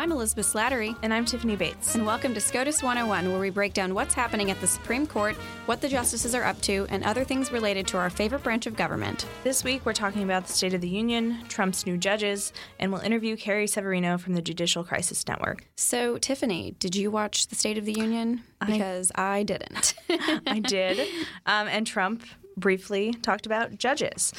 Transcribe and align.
I'm 0.00 0.12
Elizabeth 0.12 0.50
Slattery. 0.50 0.96
And 1.02 1.12
I'm 1.12 1.26
Tiffany 1.26 1.56
Bates. 1.56 1.94
And 1.94 2.06
welcome 2.06 2.32
to 2.32 2.40
SCOTUS 2.40 2.82
101, 2.82 3.30
where 3.30 3.38
we 3.38 3.50
break 3.50 3.74
down 3.74 3.92
what's 3.92 4.14
happening 4.14 4.50
at 4.50 4.58
the 4.62 4.66
Supreme 4.66 5.06
Court, 5.06 5.36
what 5.66 5.82
the 5.82 5.90
justices 5.90 6.34
are 6.34 6.42
up 6.42 6.58
to, 6.62 6.86
and 6.88 7.04
other 7.04 7.22
things 7.22 7.52
related 7.52 7.86
to 7.88 7.98
our 7.98 8.08
favorite 8.08 8.42
branch 8.42 8.66
of 8.66 8.74
government. 8.74 9.26
This 9.44 9.62
week, 9.62 9.84
we're 9.84 9.92
talking 9.92 10.22
about 10.22 10.46
the 10.46 10.54
State 10.54 10.72
of 10.72 10.80
the 10.80 10.88
Union, 10.88 11.44
Trump's 11.48 11.84
new 11.84 11.98
judges, 11.98 12.54
and 12.78 12.90
we'll 12.90 13.02
interview 13.02 13.36
Carrie 13.36 13.66
Severino 13.66 14.16
from 14.16 14.32
the 14.32 14.40
Judicial 14.40 14.84
Crisis 14.84 15.28
Network. 15.28 15.66
So, 15.76 16.16
Tiffany, 16.16 16.74
did 16.78 16.96
you 16.96 17.10
watch 17.10 17.48
the 17.48 17.54
State 17.54 17.76
of 17.76 17.84
the 17.84 17.92
Union? 17.92 18.42
Because 18.64 19.12
I, 19.16 19.36
I 19.36 19.42
didn't. 19.42 19.92
I 20.46 20.60
did. 20.60 20.98
Um, 21.44 21.68
and 21.68 21.86
Trump 21.86 22.24
briefly 22.56 23.12
talked 23.12 23.44
about 23.44 23.76
judges. 23.76 24.32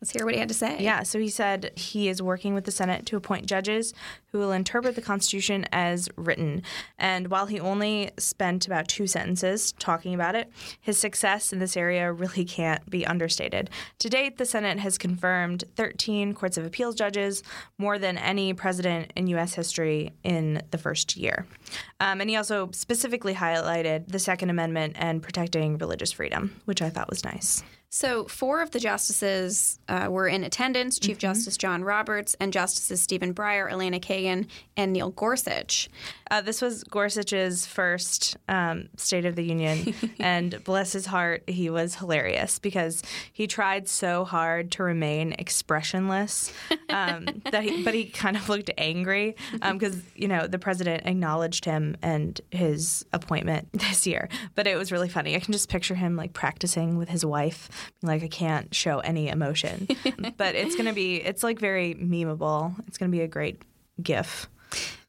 Let's 0.00 0.12
hear 0.12 0.26
what 0.26 0.34
he 0.34 0.40
had 0.40 0.48
to 0.48 0.54
say. 0.54 0.76
Yeah, 0.78 1.04
so 1.04 1.18
he 1.18 1.30
said 1.30 1.72
he 1.74 2.08
is 2.08 2.20
working 2.20 2.52
with 2.52 2.64
the 2.64 2.70
Senate 2.70 3.06
to 3.06 3.16
appoint 3.16 3.46
judges 3.46 3.94
who 4.30 4.38
will 4.38 4.52
interpret 4.52 4.94
the 4.94 5.00
Constitution 5.00 5.64
as 5.72 6.10
written. 6.16 6.62
And 6.98 7.28
while 7.28 7.46
he 7.46 7.58
only 7.58 8.10
spent 8.18 8.66
about 8.66 8.88
two 8.88 9.06
sentences 9.06 9.72
talking 9.72 10.14
about 10.14 10.34
it, 10.34 10.52
his 10.80 10.98
success 10.98 11.50
in 11.52 11.60
this 11.60 11.76
area 11.76 12.12
really 12.12 12.44
can't 12.44 12.88
be 12.90 13.06
understated. 13.06 13.70
To 14.00 14.10
date, 14.10 14.36
the 14.36 14.44
Senate 14.44 14.78
has 14.80 14.98
confirmed 14.98 15.64
13 15.76 16.34
Courts 16.34 16.58
of 16.58 16.66
Appeals 16.66 16.94
judges, 16.94 17.42
more 17.78 17.98
than 17.98 18.18
any 18.18 18.52
president 18.52 19.12
in 19.16 19.28
U.S. 19.28 19.54
history 19.54 20.12
in 20.22 20.62
the 20.70 20.78
first 20.78 21.16
year. 21.16 21.46
Um, 22.00 22.20
and 22.20 22.30
he 22.30 22.36
also 22.36 22.70
specifically 22.72 23.34
highlighted 23.34 24.08
the 24.08 24.18
Second 24.18 24.50
Amendment 24.50 24.96
and 24.98 25.22
protecting 25.22 25.78
religious 25.78 26.12
freedom, 26.12 26.60
which 26.64 26.82
I 26.82 26.90
thought 26.90 27.10
was 27.10 27.24
nice. 27.24 27.62
So, 27.88 28.24
four 28.24 28.60
of 28.60 28.72
the 28.72 28.78
justices 28.78 29.78
uh, 29.88 30.08
were 30.10 30.28
in 30.28 30.44
attendance 30.44 30.98
Chief 30.98 31.12
mm-hmm. 31.12 31.32
Justice 31.32 31.56
John 31.56 31.82
Roberts 31.82 32.36
and 32.38 32.52
Justices 32.52 33.00
Stephen 33.00 33.32
Breyer, 33.32 33.70
Elena 33.70 33.98
Kagan, 33.98 34.48
and 34.76 34.92
Neil 34.92 35.10
Gorsuch. 35.10 35.88
Uh, 36.30 36.42
this 36.42 36.60
was 36.60 36.84
Gorsuch's 36.84 37.64
first 37.64 38.36
um, 38.48 38.90
State 38.98 39.24
of 39.24 39.34
the 39.34 39.44
Union, 39.44 39.94
and 40.20 40.62
bless 40.64 40.92
his 40.92 41.06
heart, 41.06 41.44
he 41.46 41.70
was 41.70 41.94
hilarious 41.94 42.58
because 42.58 43.02
he 43.32 43.46
tried 43.46 43.88
so 43.88 44.26
hard 44.26 44.72
to 44.72 44.82
remain 44.82 45.34
expressionless 45.38 46.52
um, 46.90 47.26
that 47.50 47.62
he, 47.62 47.82
but 47.82 47.94
he 47.94 48.04
kind 48.04 48.36
of 48.36 48.48
looked 48.50 48.70
angry 48.76 49.36
because 49.52 49.94
um, 49.94 50.02
you 50.14 50.28
know 50.28 50.46
the 50.46 50.58
president 50.58 51.06
acknowledged 51.06 51.55
him 51.64 51.96
and 52.02 52.40
his 52.50 53.04
appointment 53.12 53.68
this 53.72 54.06
year. 54.06 54.28
But 54.54 54.66
it 54.66 54.76
was 54.76 54.92
really 54.92 55.08
funny. 55.08 55.36
I 55.36 55.40
can 55.40 55.52
just 55.52 55.68
picture 55.68 55.94
him 55.94 56.16
like 56.16 56.32
practicing 56.32 56.96
with 56.98 57.08
his 57.08 57.24
wife 57.24 57.68
like 58.02 58.22
I 58.22 58.28
can't 58.28 58.74
show 58.74 59.00
any 59.00 59.28
emotion. 59.28 59.88
but 60.36 60.54
it's 60.54 60.74
going 60.74 60.86
to 60.86 60.92
be 60.92 61.16
it's 61.16 61.42
like 61.42 61.58
very 61.58 61.94
memeable. 61.94 62.74
It's 62.86 62.98
going 62.98 63.10
to 63.10 63.16
be 63.16 63.22
a 63.22 63.28
great 63.28 63.62
gif. 64.02 64.48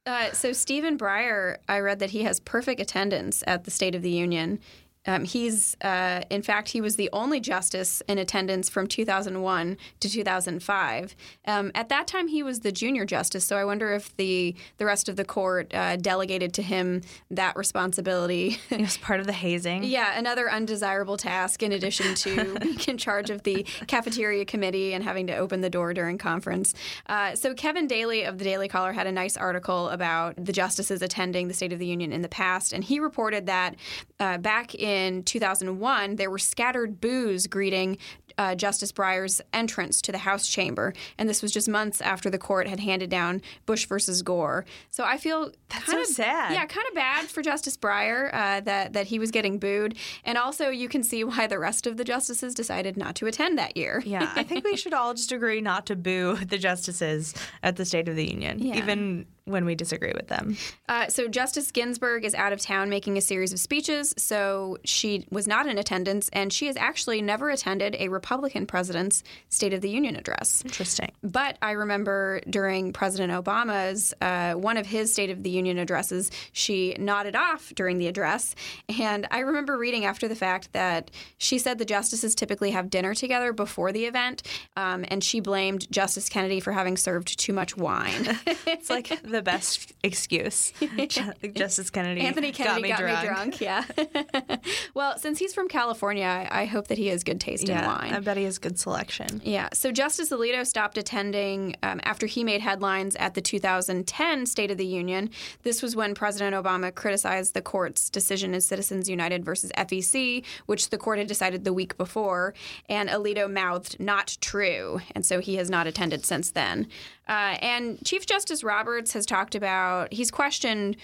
Uh, 0.05 0.31
so 0.31 0.53
Stephen 0.53 0.97
Breyer, 0.97 1.57
I 1.67 1.79
read 1.79 1.99
that 1.99 2.11
he 2.11 2.23
has 2.23 2.39
perfect 2.39 2.79
attendance 2.79 3.43
at 3.45 3.65
the 3.65 3.71
State 3.71 3.93
of 3.93 4.01
the 4.01 4.09
Union. 4.09 4.59
Um, 5.07 5.23
he's, 5.23 5.75
uh, 5.81 6.21
in 6.29 6.41
fact, 6.41 6.69
he 6.69 6.81
was 6.81 6.97
the 6.97 7.09
only 7.13 7.39
justice 7.39 8.01
in 8.07 8.17
attendance 8.17 8.69
from 8.69 8.87
2001 8.87 9.77
to 10.01 10.09
2005. 10.09 11.15
Um, 11.45 11.71
at 11.73 11.89
that 11.89 12.07
time, 12.07 12.27
he 12.27 12.43
was 12.43 12.59
the 12.59 12.71
junior 12.71 13.05
justice, 13.05 13.45
so 13.45 13.57
I 13.57 13.63
wonder 13.63 13.93
if 13.93 14.15
the 14.17 14.55
the 14.77 14.85
rest 14.85 15.07
of 15.07 15.15
the 15.15 15.23
court 15.23 15.73
uh, 15.73 15.95
delegated 15.95 16.53
to 16.55 16.61
him 16.61 17.01
that 17.31 17.55
responsibility. 17.55 18.59
It 18.69 18.81
was 18.81 18.97
part 18.97 19.19
of 19.19 19.25
the 19.25 19.33
hazing. 19.33 19.83
yeah, 19.85 20.17
another 20.17 20.51
undesirable 20.51 21.17
task 21.17 21.63
in 21.63 21.71
addition 21.71 22.15
to 22.15 22.59
being 22.61 22.79
in 22.87 22.97
charge 22.97 23.29
of 23.29 23.43
the 23.43 23.63
cafeteria 23.87 24.45
committee 24.45 24.93
and 24.93 25.03
having 25.03 25.27
to 25.27 25.35
open 25.35 25.61
the 25.61 25.69
door 25.69 25.93
during 25.93 26.17
conference. 26.17 26.73
Uh, 27.07 27.33
so 27.35 27.53
Kevin 27.53 27.87
Daley 27.87 28.23
of 28.23 28.37
the 28.37 28.43
Daily 28.43 28.67
Caller 28.67 28.91
had 28.91 29.07
a 29.07 29.11
nice 29.11 29.37
article 29.37 29.89
about 29.89 30.35
the 30.43 30.51
justices 30.51 31.01
attending 31.01 31.47
the 31.47 31.53
State 31.53 31.71
of 31.71 31.79
the 31.79 31.85
Union 31.85 32.11
in 32.11 32.21
the 32.21 32.29
past, 32.29 32.73
and 32.73 32.83
he 32.83 32.99
reported 32.99 33.45
that 33.45 33.75
uh, 34.19 34.37
back 34.37 34.75
in 34.75 34.96
in 34.97 35.23
2001, 35.23 36.15
there 36.15 36.29
were 36.29 36.39
scattered 36.39 36.99
boos 36.99 37.47
greeting 37.47 37.97
uh, 38.37 38.55
Justice 38.55 38.91
Breyer's 38.91 39.41
entrance 39.53 40.01
to 40.03 40.11
the 40.11 40.19
House 40.19 40.47
chamber, 40.47 40.93
and 41.17 41.27
this 41.27 41.41
was 41.41 41.51
just 41.51 41.67
months 41.67 42.01
after 42.01 42.29
the 42.29 42.37
court 42.37 42.67
had 42.67 42.79
handed 42.79 43.09
down 43.09 43.41
Bush 43.65 43.85
versus 43.85 44.21
Gore. 44.21 44.65
So 44.91 45.03
I 45.03 45.17
feel 45.17 45.51
kind 45.69 45.99
of 45.99 46.05
sad. 46.07 46.53
Yeah, 46.53 46.65
kind 46.65 46.87
of 46.87 46.95
bad 46.95 47.25
for 47.25 47.41
Justice 47.41 47.77
Breyer 47.77 48.29
uh, 48.33 48.61
that 48.61 48.93
that 48.93 49.07
he 49.07 49.19
was 49.19 49.31
getting 49.31 49.59
booed, 49.59 49.95
and 50.23 50.37
also 50.37 50.69
you 50.69 50.89
can 50.89 51.03
see 51.03 51.23
why 51.23 51.47
the 51.47 51.59
rest 51.59 51.87
of 51.87 51.97
the 51.97 52.03
justices 52.03 52.53
decided 52.53 52.97
not 52.97 53.15
to 53.15 53.27
attend 53.27 53.57
that 53.57 53.75
year. 53.75 54.03
yeah, 54.05 54.31
I 54.35 54.43
think 54.43 54.65
we 54.65 54.77
should 54.77 54.93
all 54.93 55.13
just 55.13 55.31
agree 55.31 55.61
not 55.61 55.85
to 55.87 55.95
boo 55.95 56.35
the 56.47 56.57
justices 56.57 57.33
at 57.63 57.75
the 57.75 57.85
State 57.85 58.07
of 58.07 58.15
the 58.15 58.29
Union, 58.29 58.59
yeah. 58.59 58.77
even 58.77 59.25
when 59.47 59.65
we 59.65 59.75
disagree 59.75 60.11
with 60.13 60.27
them. 60.27 60.57
Uh, 60.89 61.07
so 61.07 61.27
Justice 61.27 61.71
Ginsburg 61.71 62.25
is 62.25 62.35
out 62.35 62.53
of 62.53 62.59
town 62.59 62.89
making 62.89 63.17
a 63.17 63.21
series 63.21 63.53
of 63.53 63.59
speeches, 63.59 64.13
so 64.17 64.77
she 64.83 65.25
was 65.31 65.47
not 65.47 65.67
in 65.67 65.77
attendance, 65.77 66.29
and 66.33 66.51
she 66.51 66.67
has 66.67 66.75
actually 66.75 67.21
never 67.21 67.49
attended 67.49 67.95
a 67.99 68.09
Republican 68.09 68.65
president's 68.65 69.23
State 69.49 69.73
of 69.73 69.81
the 69.81 69.89
Union 69.89 70.15
address. 70.15 70.61
Interesting. 70.65 71.11
But 71.23 71.57
I 71.61 71.71
remember 71.71 72.41
during 72.49 72.93
President 72.93 73.31
Obama's 73.31 74.13
uh, 74.21 74.53
one 74.53 74.77
of 74.77 74.85
his 74.85 75.13
State 75.13 75.29
of 75.29 75.43
the 75.43 75.49
Union 75.49 75.77
addresses, 75.77 76.29
she 76.51 76.95
nodded 76.99 77.35
off 77.35 77.71
during 77.73 77.97
the 77.97 78.07
address, 78.07 78.53
and 78.99 79.27
I 79.31 79.39
remember 79.39 79.77
reading 79.77 80.05
after 80.05 80.27
the 80.27 80.35
fact 80.35 80.73
that 80.73 81.09
she 81.37 81.57
said 81.57 81.77
the 81.77 81.85
justices 81.85 82.35
typically 82.35 82.71
have 82.71 82.89
dinner 82.89 83.15
together 83.15 83.53
before 83.53 83.91
the 83.91 84.05
event, 84.05 84.43
um, 84.75 85.05
and 85.07 85.23
she 85.23 85.39
blamed 85.39 85.89
Justice 85.91 86.27
Kennedy 86.27 86.59
for 86.59 86.73
having 86.73 86.97
served 86.97 87.39
too 87.39 87.53
much 87.53 87.77
wine. 87.77 88.37
it's 88.67 88.89
like 88.89 89.21
the 89.23 89.36
the 89.37 89.43
best 89.43 89.93
excuse. 90.03 90.73
Justice 91.53 91.91
Kennedy. 91.91 92.21
Anthony 92.21 92.51
Kennedy 92.51 92.89
got 92.89 92.99
me 92.99 93.07
got 93.07 93.21
drunk. 93.21 93.61
Me 93.61 93.67
drunk 93.67 94.41
yeah. 94.41 94.57
well, 94.95 95.19
since 95.19 95.37
he's 95.37 95.53
from 95.53 95.67
California, 95.67 96.47
I 96.49 96.65
hope 96.65 96.87
that 96.87 96.97
he 96.97 97.07
has 97.07 97.23
good 97.23 97.39
taste 97.39 97.67
yeah, 97.67 97.81
in 97.81 97.85
wine. 97.85 98.13
I 98.15 98.19
bet 98.19 98.35
he 98.35 98.45
has 98.45 98.57
good 98.57 98.79
selection. 98.79 99.41
Yeah. 99.43 99.69
So 99.73 99.91
Justice 99.91 100.31
Alito 100.31 100.65
stopped 100.65 100.97
attending 100.97 101.75
um, 101.83 101.99
after 102.03 102.25
he 102.25 102.43
made 102.43 102.61
headlines 102.61 103.15
at 103.17 103.35
the 103.35 103.41
2010 103.41 104.47
State 104.47 104.71
of 104.71 104.77
the 104.79 104.87
Union. 104.87 105.29
This 105.61 105.83
was 105.83 105.95
when 105.95 106.15
President 106.15 106.55
Obama 106.55 106.93
criticized 106.93 107.53
the 107.53 107.61
court's 107.61 108.09
decision 108.09 108.55
in 108.55 108.61
Citizens 108.61 109.07
United 109.07 109.45
versus 109.45 109.71
FEC, 109.77 110.43
which 110.65 110.89
the 110.89 110.97
court 110.97 111.19
had 111.19 111.27
decided 111.27 111.63
the 111.63 111.73
week 111.73 111.95
before, 111.95 112.55
and 112.89 113.07
Alito 113.07 113.51
mouthed 113.51 113.99
"not 113.99 114.35
true," 114.41 114.99
and 115.13 115.23
so 115.23 115.39
he 115.39 115.57
has 115.57 115.69
not 115.69 115.85
attended 115.85 116.25
since 116.25 116.49
then. 116.49 116.87
Uh, 117.27 117.57
and 117.61 118.03
Chief 118.05 118.25
Justice 118.25 118.63
Roberts 118.63 119.11
has 119.13 119.25
talked 119.27 119.55
about, 119.55 120.13
he's 120.13 120.31
questioned 120.31 120.97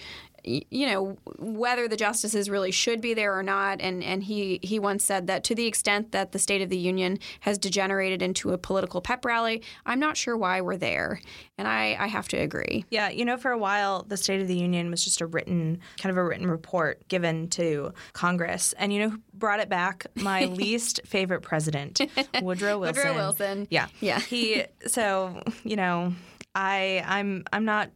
you 0.44 0.86
know 0.86 1.16
whether 1.38 1.88
the 1.88 1.96
justices 1.96 2.50
really 2.50 2.70
should 2.70 3.00
be 3.00 3.14
there 3.14 3.36
or 3.36 3.42
not. 3.42 3.80
And 3.80 4.02
and 4.04 4.22
he 4.22 4.60
he 4.62 4.78
once 4.78 5.04
said 5.04 5.26
that 5.26 5.44
to 5.44 5.54
the 5.54 5.66
extent 5.66 6.12
that 6.12 6.32
the 6.32 6.38
state 6.38 6.62
of 6.62 6.68
the 6.68 6.76
union 6.76 7.18
has 7.40 7.58
degenerated 7.58 8.22
into 8.22 8.52
a 8.52 8.58
political 8.58 9.00
pep 9.00 9.24
rally 9.24 9.62
i'm 9.86 9.98
not 9.98 10.16
sure 10.16 10.36
why 10.36 10.60
we're 10.60 10.76
there. 10.76 11.20
And 11.56 11.66
i 11.66 11.96
i 11.98 12.06
have 12.06 12.28
to 12.28 12.36
agree. 12.36 12.84
Yeah 12.90 13.08
you 13.08 13.24
know 13.24 13.36
for 13.36 13.50
a 13.50 13.58
while 13.58 14.04
the 14.06 14.16
state 14.16 14.40
of 14.40 14.48
the 14.48 14.56
union 14.56 14.90
was 14.90 15.02
just 15.02 15.20
a 15.20 15.26
written 15.26 15.80
kind 15.98 16.10
of 16.10 16.16
a 16.16 16.24
written 16.24 16.50
report 16.50 17.06
given 17.08 17.48
to 17.50 17.92
congress. 18.12 18.74
And 18.78 18.92
you 18.92 19.00
know 19.00 19.10
who 19.10 19.20
brought 19.32 19.60
it 19.60 19.68
back? 19.68 20.06
My 20.14 20.44
least 20.44 21.00
favorite 21.06 21.40
president 21.40 22.00
woodrow 22.42 22.78
wilson. 22.78 22.96
Woodrow 22.96 23.14
wilson. 23.14 23.66
Yeah. 23.70 23.88
Yeah. 24.00 24.20
He 24.20 24.64
so 24.86 25.42
you 25.64 25.76
know 25.76 26.12
I 26.54 27.02
I'm 27.06 27.44
I'm 27.52 27.64
not 27.64 27.90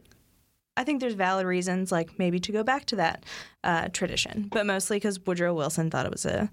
I 0.79 0.85
think 0.85 1.01
there's 1.01 1.15
valid 1.15 1.45
reasons, 1.45 1.91
like 1.91 2.21
maybe 2.21 2.39
to 2.39 2.53
go 2.53 2.63
back 2.63 2.85
to 2.87 2.97
that 2.97 3.25
uh, 3.65 3.89
tradition, 3.89 4.49
but 4.51 4.67
mostly 4.67 4.97
because 4.97 5.19
Woodrow 5.27 5.55
Wilson 5.55 5.91
thought 5.91 6.07
it 6.07 6.13
was 6.13 6.27
a 6.27 6.51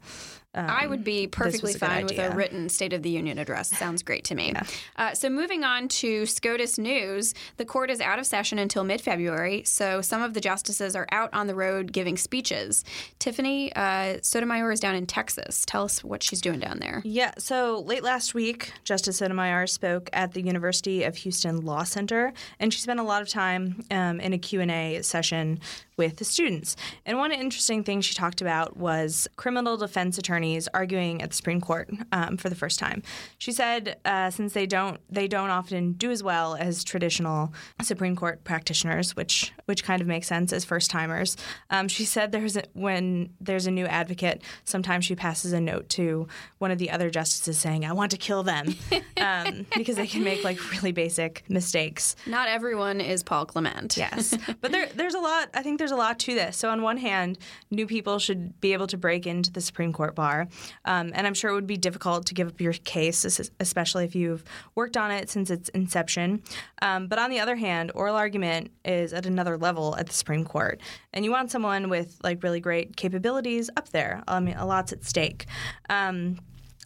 um, 0.56 0.70
I 0.70 0.88
would 0.88 1.04
be 1.04 1.28
perfectly 1.28 1.74
fine 1.74 2.06
with 2.06 2.18
a 2.18 2.32
written 2.32 2.70
State 2.70 2.94
of 2.94 3.04
the 3.04 3.10
Union 3.10 3.38
address. 3.38 3.78
Sounds 3.78 4.02
great 4.04 4.24
to 4.26 4.36
me. 4.36 4.54
Yeah. 4.54 4.64
Uh, 4.96 5.14
so, 5.14 5.30
moving 5.30 5.66
on 5.66 5.90
to 5.90 6.26
SCOTUS 6.26 6.78
news, 6.78 7.34
the 7.58 7.66
court 7.66 7.92
is 7.92 8.00
out 8.00 8.20
of 8.20 8.26
session 8.26 8.58
until 8.58 8.86
mid 8.86 9.02
February, 9.02 9.64
so 9.66 10.02
some 10.02 10.22
of 10.22 10.34
the 10.34 10.40
justices 10.40 10.96
are 10.96 11.08
out 11.12 11.30
on 11.34 11.48
the 11.48 11.56
road 11.56 11.92
giving 11.92 12.16
speeches. 12.16 12.86
Tiffany 13.20 13.76
uh, 13.76 14.18
Sotomayor 14.22 14.72
is 14.72 14.80
down 14.80 14.96
in 14.96 15.06
Texas. 15.06 15.66
Tell 15.66 15.84
us 15.84 16.04
what 16.04 16.24
she's 16.24 16.40
doing 16.40 16.60
down 16.60 16.80
there. 16.80 17.02
Yeah, 17.04 17.32
so 17.38 17.84
late 17.86 18.04
last 18.04 18.34
week, 18.34 18.72
Justice 18.86 19.18
Sotomayor 19.18 19.68
spoke 19.68 20.10
at 20.14 20.34
the 20.34 20.42
University 20.42 21.04
of 21.04 21.18
Houston 21.18 21.66
Law 21.66 21.84
Center, 21.84 22.32
and 22.60 22.74
she 22.74 22.80
spent 22.80 23.02
a 23.02 23.04
lot 23.04 23.22
of 23.22 23.28
time 23.28 23.84
um, 23.92 24.22
in 24.22 24.32
a 24.32 24.38
Q&A 24.38 25.02
session 25.02 25.60
with 25.98 26.18
the 26.18 26.26
students. 26.26 26.76
And 27.06 27.18
one 27.18 27.32
interesting 27.32 27.84
thing 27.84 28.02
she 28.02 28.14
talked 28.14 28.42
about 28.42 28.78
was 28.78 29.28
criminal 29.36 29.78
defense 29.78 30.18
attorneys 30.18 30.68
arguing 30.74 31.22
at 31.22 31.30
the 31.30 31.36
Supreme 31.36 31.62
Court 31.62 31.90
um, 32.12 32.38
for 32.38 32.50
the 32.50 32.56
first 32.56 32.80
time. 32.80 33.02
She 33.38 33.52
said 33.52 33.98
uh, 34.06 34.30
since 34.30 34.54
they 34.54 34.66
don't 34.66 35.00
they 35.10 35.28
don't 35.28 35.50
often 35.50 35.94
do 35.94 36.12
as 36.12 36.24
well 36.24 36.56
as 36.56 36.84
traditional 36.84 37.54
Supreme 37.82 38.16
Court 38.16 38.44
practitioners, 38.44 39.16
which 39.16 39.54
which 39.66 39.84
kind 39.84 40.02
of 40.02 40.08
makes 40.08 40.28
sense 40.28 40.52
as 40.52 40.66
first 40.66 40.92
timers. 40.92 41.38
Um, 41.70 41.88
she 41.88 42.06
said 42.06 42.32
there's 42.32 42.58
a, 42.58 42.64
when 42.74 43.30
there's 43.40 43.68
a 43.68 43.72
new 43.72 43.86
advocate, 43.86 44.42
sometimes 44.64 45.06
she 45.06 45.16
passes 45.16 45.54
a 45.54 45.62
note 45.62 45.90
to 45.90 46.28
one 46.58 46.72
of 46.72 46.78
the 46.78 46.90
other 46.92 47.10
justices 47.10 47.58
saying, 47.58 47.86
"I 47.86 47.94
want 47.94 48.12
to 48.12 48.18
kill 48.18 48.44
them," 48.44 48.76
um, 49.18 49.66
because 49.76 49.96
they 49.96 50.08
can 50.08 50.24
make 50.24 50.44
like 50.44 50.72
really 50.72 50.92
basic 50.92 51.44
mistakes. 51.50 52.16
Not 52.26 52.48
everyone 52.50 53.02
is 53.02 53.24
Paul 53.24 53.46
Clement. 53.46 53.96
Yes, 53.98 54.38
but 54.62 54.72
there, 54.72 54.88
there's 54.94 55.16
a 55.16 55.20
lot. 55.20 55.50
I 55.54 55.64
think 55.64 55.80
there's 55.86 55.92
a 55.92 55.96
lot 55.96 56.18
to 56.18 56.34
this. 56.34 56.58
So 56.58 56.72
on 56.72 56.82
one 56.82 56.98
hand, 56.98 57.38
new 57.70 57.86
people 57.86 58.18
should 58.18 58.60
be 58.60 58.74
able 58.74 58.88
to 58.88 58.98
break 58.98 59.28
into 59.28 59.52
the 59.52 59.62
Supreme 59.62 59.94
Court 59.94 60.16
bar, 60.16 60.48
um, 60.84 61.12
and 61.14 61.28
I'm 61.28 61.36
sure 61.36 61.52
it 61.52 61.54
would 61.54 61.68
be 61.68 61.78
difficult 61.78 62.26
to 62.26 62.34
give 62.34 62.48
up 62.48 62.60
your 62.60 62.74
case, 62.74 63.24
especially 63.60 64.04
if 64.04 64.16
you've 64.16 64.44
worked 64.74 64.98
on 64.98 65.12
it 65.12 65.30
since 65.30 65.52
its 65.52 65.70
inception. 65.70 66.42
Um, 66.82 67.06
but 67.06 67.20
on 67.20 67.30
the 67.30 67.40
other 67.40 67.56
hand, 67.56 67.92
oral 67.94 68.16
argument 68.16 68.72
is 68.84 69.14
at 69.14 69.28
another 69.28 69.60
level 69.60 69.96
at 69.96 70.08
the 70.08 70.14
Supreme 70.14 70.44
Court, 70.44 70.82
and 71.14 71.24
you 71.24 71.30
want 71.30 71.52
someone 71.52 71.88
with 71.88 72.18
like 72.24 72.42
really 72.42 72.60
great 72.60 72.98
capabilities 72.98 73.70
up 73.78 73.90
there. 73.90 74.24
I 74.28 74.40
mean, 74.40 74.56
a 74.56 74.66
lot's 74.66 74.92
at 74.92 75.04
stake. 75.06 75.46
Um, 75.88 76.40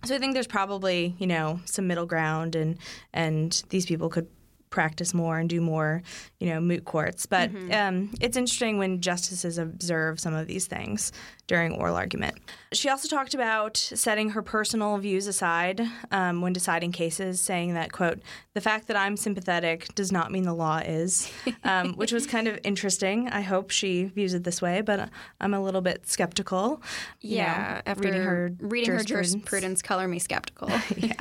so 0.03 0.13
I 0.13 0.17
think 0.17 0.33
there's 0.33 0.45
probably 0.45 1.15
you 1.19 1.27
know 1.27 1.61
some 1.63 1.87
middle 1.87 2.05
ground, 2.05 2.57
and 2.57 2.77
and 3.13 3.63
these 3.69 3.85
people 3.85 4.09
could 4.09 4.27
practice 4.69 5.13
more 5.13 5.39
and 5.39 5.49
do 5.49 5.61
more, 5.61 6.01
you 6.39 6.49
know, 6.49 6.59
moot 6.59 6.85
courts. 6.85 7.25
But 7.25 7.51
mm-hmm. 7.51 7.71
um, 7.71 8.13
it's 8.21 8.37
interesting 8.37 8.77
when 8.77 9.01
justices 9.01 9.57
observe 9.57 10.19
some 10.19 10.33
of 10.33 10.47
these 10.47 10.67
things 10.67 11.11
during 11.47 11.73
oral 11.73 11.95
argument. 11.95 12.37
She 12.71 12.89
also 12.89 13.07
talked 13.07 13.33
about 13.33 13.75
setting 13.75 14.29
her 14.29 14.43
personal 14.43 14.97
views 14.99 15.25
aside 15.25 15.81
um, 16.11 16.41
when 16.41 16.53
deciding 16.53 16.91
cases, 16.91 17.41
saying 17.41 17.73
that, 17.73 17.91
quote, 17.91 18.19
the 18.53 18.61
fact 18.61 18.87
that 18.87 18.95
I'm 18.95 19.17
sympathetic 19.17 19.93
does 19.95 20.11
not 20.11 20.31
mean 20.31 20.43
the 20.43 20.53
law 20.53 20.77
is, 20.77 21.31
um, 21.63 21.93
which 21.95 22.11
was 22.11 22.27
kind 22.27 22.47
of 22.47 22.59
interesting. 22.63 23.27
I 23.29 23.41
hope 23.41 23.71
she 23.71 24.05
views 24.05 24.35
it 24.35 24.43
this 24.43 24.61
way, 24.61 24.81
but 24.81 25.09
I'm 25.41 25.55
a 25.55 25.61
little 25.61 25.81
bit 25.81 26.07
skeptical. 26.07 26.81
Yeah, 27.19 27.81
know, 27.85 27.91
after 27.91 28.03
reading 28.03 28.21
her 28.21 28.51
reading 28.59 28.85
jurisprudence. 28.85 29.33
her 29.33 29.39
jurisprudence, 29.39 29.81
color 29.81 30.07
me 30.07 30.19
skeptical. 30.19 30.69
yeah. 30.97 31.13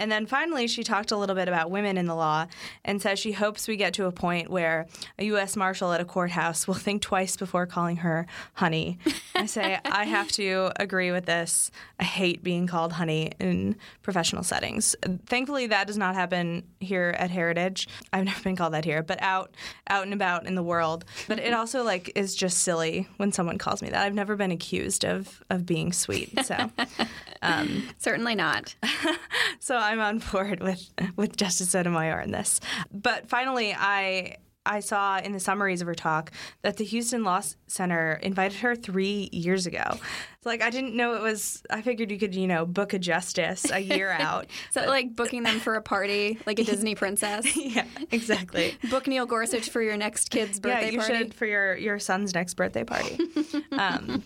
And 0.00 0.10
then 0.10 0.26
finally, 0.26 0.66
she 0.66 0.82
talked 0.82 1.12
a 1.12 1.16
little 1.16 1.36
bit 1.36 1.46
about 1.46 1.70
women 1.70 1.96
in 1.96 2.06
the 2.06 2.16
law 2.16 2.46
and 2.84 3.00
says 3.00 3.20
she 3.20 3.32
hopes 3.32 3.68
we 3.68 3.76
get 3.76 3.94
to 3.94 4.06
a 4.06 4.12
point 4.12 4.49
where 4.50 4.86
a 5.18 5.24
U.S. 5.24 5.56
Marshal 5.56 5.92
at 5.92 6.00
a 6.00 6.04
courthouse 6.04 6.66
will 6.66 6.74
think 6.74 7.02
twice 7.02 7.36
before 7.36 7.66
calling 7.66 7.96
her 7.98 8.26
honey. 8.54 8.98
I 9.34 9.46
say, 9.46 9.78
I 9.84 10.04
have 10.04 10.30
to 10.32 10.72
agree 10.76 11.12
with 11.12 11.26
this. 11.26 11.70
I 11.98 12.04
hate 12.04 12.42
being 12.42 12.66
called 12.66 12.92
honey 12.92 13.32
in 13.38 13.76
professional 14.02 14.42
settings. 14.42 14.96
Thankfully, 15.26 15.66
that 15.68 15.86
does 15.86 15.96
not 15.96 16.14
happen 16.14 16.64
here 16.80 17.14
at 17.18 17.30
Heritage. 17.30 17.88
I've 18.12 18.24
never 18.24 18.42
been 18.42 18.56
called 18.56 18.74
that 18.74 18.84
here, 18.84 19.02
but 19.02 19.20
out, 19.22 19.54
out 19.88 20.04
and 20.04 20.12
about 20.12 20.46
in 20.46 20.54
the 20.54 20.62
world. 20.62 21.04
But 21.28 21.38
it 21.38 21.54
also 21.54 21.82
like 21.82 22.12
is 22.14 22.34
just 22.34 22.58
silly 22.58 23.08
when 23.16 23.32
someone 23.32 23.58
calls 23.58 23.82
me 23.82 23.90
that. 23.90 24.04
I've 24.04 24.14
never 24.14 24.36
been 24.36 24.50
accused 24.50 25.04
of 25.04 25.42
of 25.50 25.66
being 25.66 25.92
sweet, 25.92 26.44
so 26.44 26.70
um, 27.42 27.88
certainly 27.98 28.34
not. 28.34 28.74
so 29.58 29.76
I'm 29.76 30.00
on 30.00 30.18
board 30.18 30.60
with 30.60 30.90
with 31.16 31.36
Justice 31.36 31.70
Sotomayor 31.70 32.20
in 32.20 32.30
this. 32.30 32.60
But 32.92 33.28
finally, 33.28 33.74
I 33.74 34.36
I 34.66 34.80
saw 34.80 35.18
in 35.18 35.32
the 35.32 35.40
summaries 35.40 35.80
of 35.80 35.86
her 35.86 35.94
talk 35.94 36.32
that 36.62 36.76
the 36.76 36.84
Houston 36.84 37.24
Law 37.24 37.40
Center 37.66 38.20
invited 38.22 38.58
her 38.58 38.76
three 38.76 39.30
years 39.32 39.66
ago. 39.66 39.82
It's 39.88 40.46
like 40.46 40.62
I 40.62 40.70
didn't 40.70 40.94
know 40.94 41.14
it 41.14 41.22
was. 41.22 41.62
I 41.70 41.80
figured 41.82 42.10
you 42.10 42.18
could, 42.18 42.34
you 42.34 42.46
know, 42.46 42.66
book 42.66 42.92
a 42.92 42.98
justice 42.98 43.70
a 43.70 43.78
year 43.78 44.10
out. 44.18 44.46
so 44.70 44.84
like 44.86 45.14
booking 45.16 45.42
them 45.42 45.60
for 45.60 45.74
a 45.74 45.82
party, 45.82 46.38
like 46.46 46.58
a 46.58 46.64
Disney 46.64 46.94
princess. 46.94 47.56
yeah, 47.56 47.86
exactly. 48.10 48.76
Book 48.90 49.06
Neil 49.06 49.26
Gorsuch 49.26 49.70
for 49.70 49.80
your 49.82 49.96
next 49.96 50.30
kid's 50.30 50.60
birthday 50.60 50.86
yeah, 50.86 50.92
you 50.92 50.98
party. 50.98 51.14
should 51.14 51.34
for 51.34 51.46
your 51.46 51.76
your 51.76 51.98
son's 51.98 52.34
next 52.34 52.54
birthday 52.54 52.84
party. 52.84 53.18
um, 53.72 54.22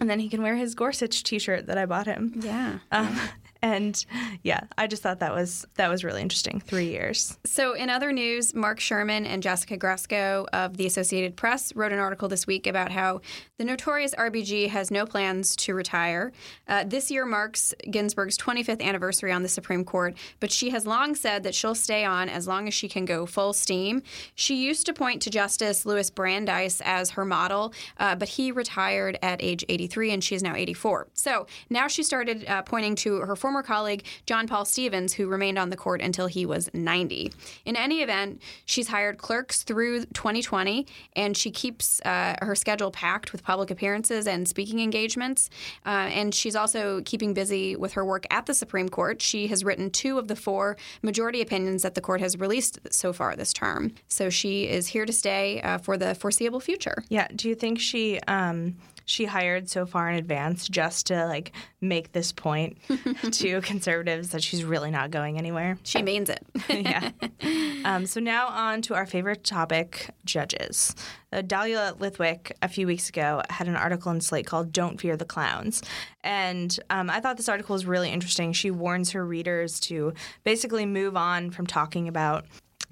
and 0.00 0.08
then 0.08 0.20
he 0.20 0.28
can 0.28 0.42
wear 0.42 0.56
his 0.56 0.74
Gorsuch 0.74 1.22
T-shirt 1.24 1.66
that 1.66 1.78
I 1.78 1.86
bought 1.86 2.06
him. 2.06 2.32
Yeah. 2.36 2.78
Um, 2.92 3.18
and 3.64 4.04
yeah, 4.42 4.60
I 4.76 4.86
just 4.86 5.02
thought 5.02 5.20
that 5.20 5.34
was 5.34 5.66
that 5.74 5.88
was 5.88 6.04
really 6.04 6.22
interesting. 6.22 6.60
Three 6.60 6.88
years. 6.88 7.38
So, 7.44 7.72
in 7.72 7.90
other 7.90 8.12
news, 8.12 8.54
Mark 8.54 8.78
Sherman 8.78 9.26
and 9.26 9.42
Jessica 9.42 9.76
Gresko 9.76 10.46
of 10.52 10.76
the 10.76 10.86
Associated 10.86 11.34
Press 11.36 11.74
wrote 11.74 11.92
an 11.92 11.98
article 11.98 12.28
this 12.28 12.46
week 12.46 12.66
about 12.66 12.92
how 12.92 13.22
the 13.58 13.64
notorious 13.64 14.14
RBG 14.14 14.68
has 14.68 14.90
no 14.90 15.06
plans 15.06 15.56
to 15.56 15.74
retire. 15.74 16.32
Uh, 16.68 16.84
this 16.84 17.10
year 17.10 17.24
marks 17.24 17.72
Ginsburg's 17.90 18.36
25th 18.36 18.82
anniversary 18.82 19.32
on 19.32 19.42
the 19.42 19.48
Supreme 19.48 19.84
Court, 19.84 20.14
but 20.40 20.52
she 20.52 20.70
has 20.70 20.86
long 20.86 21.14
said 21.14 21.42
that 21.44 21.54
she'll 21.54 21.74
stay 21.74 22.04
on 22.04 22.28
as 22.28 22.46
long 22.46 22.68
as 22.68 22.74
she 22.74 22.88
can 22.88 23.04
go 23.04 23.24
full 23.24 23.52
steam. 23.52 24.02
She 24.34 24.56
used 24.56 24.84
to 24.86 24.92
point 24.92 25.22
to 25.22 25.30
Justice 25.30 25.86
Louis 25.86 26.10
Brandeis 26.10 26.82
as 26.84 27.10
her 27.10 27.24
model, 27.24 27.72
uh, 27.98 28.14
but 28.14 28.28
he 28.28 28.52
retired 28.52 29.18
at 29.22 29.42
age 29.42 29.64
83, 29.68 30.12
and 30.12 30.22
she 30.24 30.34
is 30.34 30.42
now 30.42 30.54
84. 30.54 31.08
So 31.14 31.46
now 31.70 31.88
she 31.88 32.02
started 32.02 32.44
uh, 32.46 32.62
pointing 32.62 32.96
to 32.96 33.20
her 33.20 33.36
former 33.36 33.53
former 33.54 33.62
colleague 33.62 34.04
John 34.26 34.48
Paul 34.48 34.64
Stevens, 34.64 35.12
who 35.12 35.28
remained 35.28 35.60
on 35.60 35.70
the 35.70 35.76
court 35.76 36.02
until 36.02 36.26
he 36.26 36.44
was 36.44 36.68
90. 36.74 37.32
In 37.64 37.76
any 37.76 38.02
event, 38.02 38.42
she's 38.64 38.88
hired 38.88 39.18
clerks 39.18 39.62
through 39.62 40.06
2020, 40.06 40.88
and 41.14 41.36
she 41.36 41.52
keeps 41.52 42.00
uh, 42.04 42.34
her 42.42 42.56
schedule 42.56 42.90
packed 42.90 43.30
with 43.30 43.44
public 43.44 43.70
appearances 43.70 44.26
and 44.26 44.48
speaking 44.48 44.80
engagements. 44.80 45.50
Uh, 45.86 46.10
and 46.10 46.34
she's 46.34 46.56
also 46.56 47.00
keeping 47.02 47.32
busy 47.32 47.76
with 47.76 47.92
her 47.92 48.04
work 48.04 48.26
at 48.30 48.46
the 48.46 48.54
Supreme 48.54 48.88
Court. 48.88 49.22
She 49.22 49.46
has 49.46 49.62
written 49.62 49.88
two 49.88 50.18
of 50.18 50.26
the 50.26 50.34
four 50.34 50.76
majority 51.02 51.40
opinions 51.40 51.82
that 51.82 51.94
the 51.94 52.00
court 52.00 52.20
has 52.20 52.36
released 52.36 52.80
so 52.90 53.12
far 53.12 53.36
this 53.36 53.52
term. 53.52 53.92
So 54.08 54.30
she 54.30 54.64
is 54.68 54.88
here 54.88 55.06
to 55.06 55.12
stay 55.12 55.60
uh, 55.62 55.78
for 55.78 55.96
the 55.96 56.16
foreseeable 56.16 56.58
future. 56.58 57.04
Yeah. 57.08 57.28
Do 57.28 57.48
you 57.48 57.54
think 57.54 57.78
she? 57.78 58.18
Um 58.26 58.74
she 59.04 59.24
hired 59.26 59.68
so 59.68 59.86
far 59.86 60.08
in 60.08 60.16
advance 60.16 60.68
just 60.68 61.06
to 61.08 61.26
like 61.26 61.52
make 61.80 62.12
this 62.12 62.32
point 62.32 62.78
to 63.32 63.60
conservatives 63.60 64.30
that 64.30 64.42
she's 64.42 64.64
really 64.64 64.90
not 64.90 65.10
going 65.10 65.38
anywhere. 65.38 65.78
She 65.82 66.02
means 66.02 66.30
it. 66.30 66.44
yeah. 66.68 67.10
Um, 67.84 68.06
so 68.06 68.20
now 68.20 68.48
on 68.48 68.82
to 68.82 68.94
our 68.94 69.06
favorite 69.06 69.44
topic, 69.44 70.10
judges. 70.24 70.94
Uh, 71.32 71.42
Dahlia 71.42 71.94
Lithwick 71.98 72.52
a 72.62 72.68
few 72.68 72.86
weeks 72.86 73.08
ago 73.08 73.42
had 73.50 73.66
an 73.66 73.76
article 73.76 74.12
in 74.12 74.20
Slate 74.20 74.46
called 74.46 74.72
"Don't 74.72 75.00
Fear 75.00 75.16
the 75.16 75.24
Clowns," 75.24 75.82
and 76.22 76.78
um, 76.90 77.10
I 77.10 77.20
thought 77.20 77.36
this 77.36 77.48
article 77.48 77.74
was 77.74 77.86
really 77.86 78.10
interesting. 78.10 78.52
She 78.52 78.70
warns 78.70 79.10
her 79.10 79.26
readers 79.26 79.80
to 79.80 80.14
basically 80.44 80.86
move 80.86 81.16
on 81.16 81.50
from 81.50 81.66
talking 81.66 82.08
about 82.08 82.46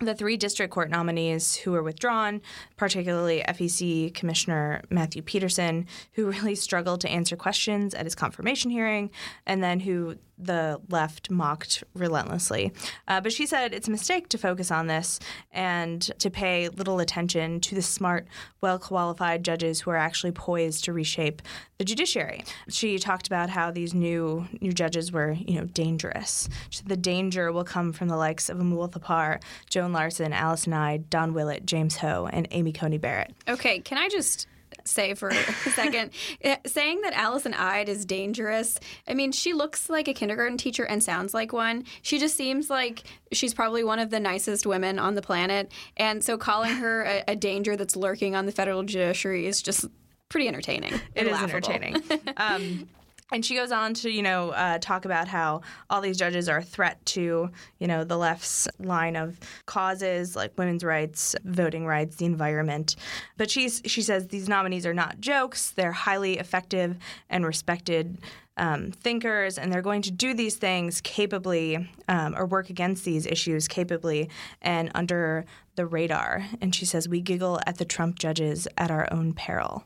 the 0.04 0.14
three 0.14 0.36
district 0.36 0.72
court 0.72 0.90
nominees 0.90 1.54
who 1.56 1.72
were 1.72 1.82
withdrawn, 1.82 2.40
particularly 2.76 3.44
FEC 3.48 4.14
Commissioner 4.14 4.82
Matthew 4.90 5.22
Peterson, 5.22 5.86
who 6.12 6.30
really 6.30 6.54
struggled 6.54 7.00
to 7.02 7.08
answer 7.08 7.36
questions 7.36 7.94
at 7.94 8.04
his 8.06 8.14
confirmation 8.14 8.70
hearing, 8.70 9.10
and 9.46 9.62
then 9.62 9.80
who 9.80 10.16
the 10.44 10.80
left 10.88 11.30
mocked 11.30 11.84
relentlessly. 11.94 12.72
Uh, 13.08 13.20
but 13.20 13.32
she 13.32 13.46
said 13.46 13.72
it's 13.72 13.88
a 13.88 13.90
mistake 13.90 14.28
to 14.28 14.38
focus 14.38 14.70
on 14.70 14.86
this 14.86 15.18
and 15.52 16.02
to 16.18 16.30
pay 16.30 16.68
little 16.68 17.00
attention 17.00 17.60
to 17.60 17.74
the 17.74 17.82
smart, 17.82 18.26
well 18.60 18.78
qualified 18.78 19.44
judges 19.44 19.80
who 19.80 19.90
are 19.90 19.96
actually 19.96 20.32
poised 20.32 20.84
to 20.84 20.92
reshape 20.92 21.42
the 21.78 21.84
judiciary. 21.84 22.44
She 22.68 22.98
talked 22.98 23.26
about 23.26 23.50
how 23.50 23.70
these 23.70 23.94
new 23.94 24.46
new 24.60 24.72
judges 24.72 25.10
were, 25.10 25.32
you 25.32 25.58
know, 25.58 25.64
dangerous. 25.64 26.48
the 26.86 26.96
danger 26.96 27.50
will 27.52 27.64
come 27.64 27.92
from 27.92 28.08
the 28.08 28.16
likes 28.16 28.48
of 28.48 28.58
Amul 28.58 28.90
Thapar, 28.90 29.42
Joan 29.68 29.92
Larsen, 29.92 30.32
Allison 30.32 30.72
Eid, 30.72 31.10
Don 31.10 31.34
Willett, 31.34 31.66
James 31.66 31.96
Ho, 31.96 32.28
and 32.32 32.46
Amy 32.50 32.72
Coney 32.72 32.98
Barrett. 32.98 33.34
Okay, 33.48 33.80
can 33.80 33.98
I 33.98 34.08
just 34.08 34.46
say 34.88 35.14
for 35.14 35.28
a 35.28 35.34
second. 35.74 36.10
Eh, 36.40 36.56
saying 36.66 37.00
that 37.02 37.12
Allison 37.14 37.54
Eid 37.54 37.88
is 37.88 38.04
dangerous, 38.04 38.78
I 39.08 39.14
mean, 39.14 39.32
she 39.32 39.52
looks 39.52 39.88
like 39.90 40.08
a 40.08 40.14
kindergarten 40.14 40.56
teacher 40.58 40.84
and 40.84 41.02
sounds 41.02 41.34
like 41.34 41.52
one. 41.52 41.84
She 42.02 42.18
just 42.18 42.36
seems 42.36 42.70
like 42.70 43.02
she's 43.32 43.54
probably 43.54 43.84
one 43.84 43.98
of 43.98 44.10
the 44.10 44.20
nicest 44.20 44.66
women 44.66 44.98
on 44.98 45.14
the 45.14 45.22
planet. 45.22 45.70
And 45.96 46.22
so 46.22 46.36
calling 46.38 46.72
her 46.72 47.02
a, 47.04 47.24
a 47.28 47.36
danger 47.36 47.76
that's 47.76 47.96
lurking 47.96 48.34
on 48.36 48.46
the 48.46 48.52
federal 48.52 48.82
judiciary 48.82 49.46
is 49.46 49.62
just 49.62 49.86
pretty 50.28 50.48
entertaining. 50.48 50.94
It 51.14 51.26
is 51.26 51.32
laughable. 51.32 51.70
entertaining. 51.70 52.02
Um, 52.36 52.88
and 53.32 53.44
she 53.44 53.54
goes 53.54 53.72
on 53.72 53.94
to, 53.94 54.10
you 54.10 54.22
know, 54.22 54.50
uh, 54.50 54.78
talk 54.78 55.04
about 55.04 55.26
how 55.26 55.62
all 55.88 56.00
these 56.00 56.18
judges 56.18 56.48
are 56.48 56.58
a 56.58 56.62
threat 56.62 57.04
to, 57.06 57.50
you 57.78 57.86
know, 57.86 58.04
the 58.04 58.18
left's 58.18 58.68
line 58.78 59.16
of 59.16 59.40
causes 59.66 60.36
like 60.36 60.56
women's 60.58 60.84
rights, 60.84 61.34
voting 61.44 61.86
rights, 61.86 62.16
the 62.16 62.26
environment. 62.26 62.96
But 63.38 63.50
she's 63.50 63.82
she 63.86 64.02
says 64.02 64.28
these 64.28 64.48
nominees 64.48 64.86
are 64.86 64.94
not 64.94 65.20
jokes; 65.20 65.70
they're 65.70 65.92
highly 65.92 66.38
effective 66.38 66.96
and 67.30 67.46
respected 67.46 68.18
um, 68.56 68.90
thinkers, 68.90 69.56
and 69.56 69.72
they're 69.72 69.82
going 69.82 70.02
to 70.02 70.10
do 70.10 70.34
these 70.34 70.56
things 70.56 71.00
capably 71.00 71.88
um, 72.08 72.36
or 72.36 72.44
work 72.44 72.68
against 72.68 73.04
these 73.04 73.26
issues 73.26 73.66
capably 73.66 74.28
and 74.60 74.90
under 74.94 75.46
the 75.74 75.86
radar. 75.86 76.46
And 76.60 76.74
she 76.74 76.84
says 76.84 77.08
we 77.08 77.22
giggle 77.22 77.60
at 77.66 77.78
the 77.78 77.84
Trump 77.86 78.18
judges 78.18 78.68
at 78.76 78.90
our 78.90 79.10
own 79.10 79.32
peril. 79.32 79.84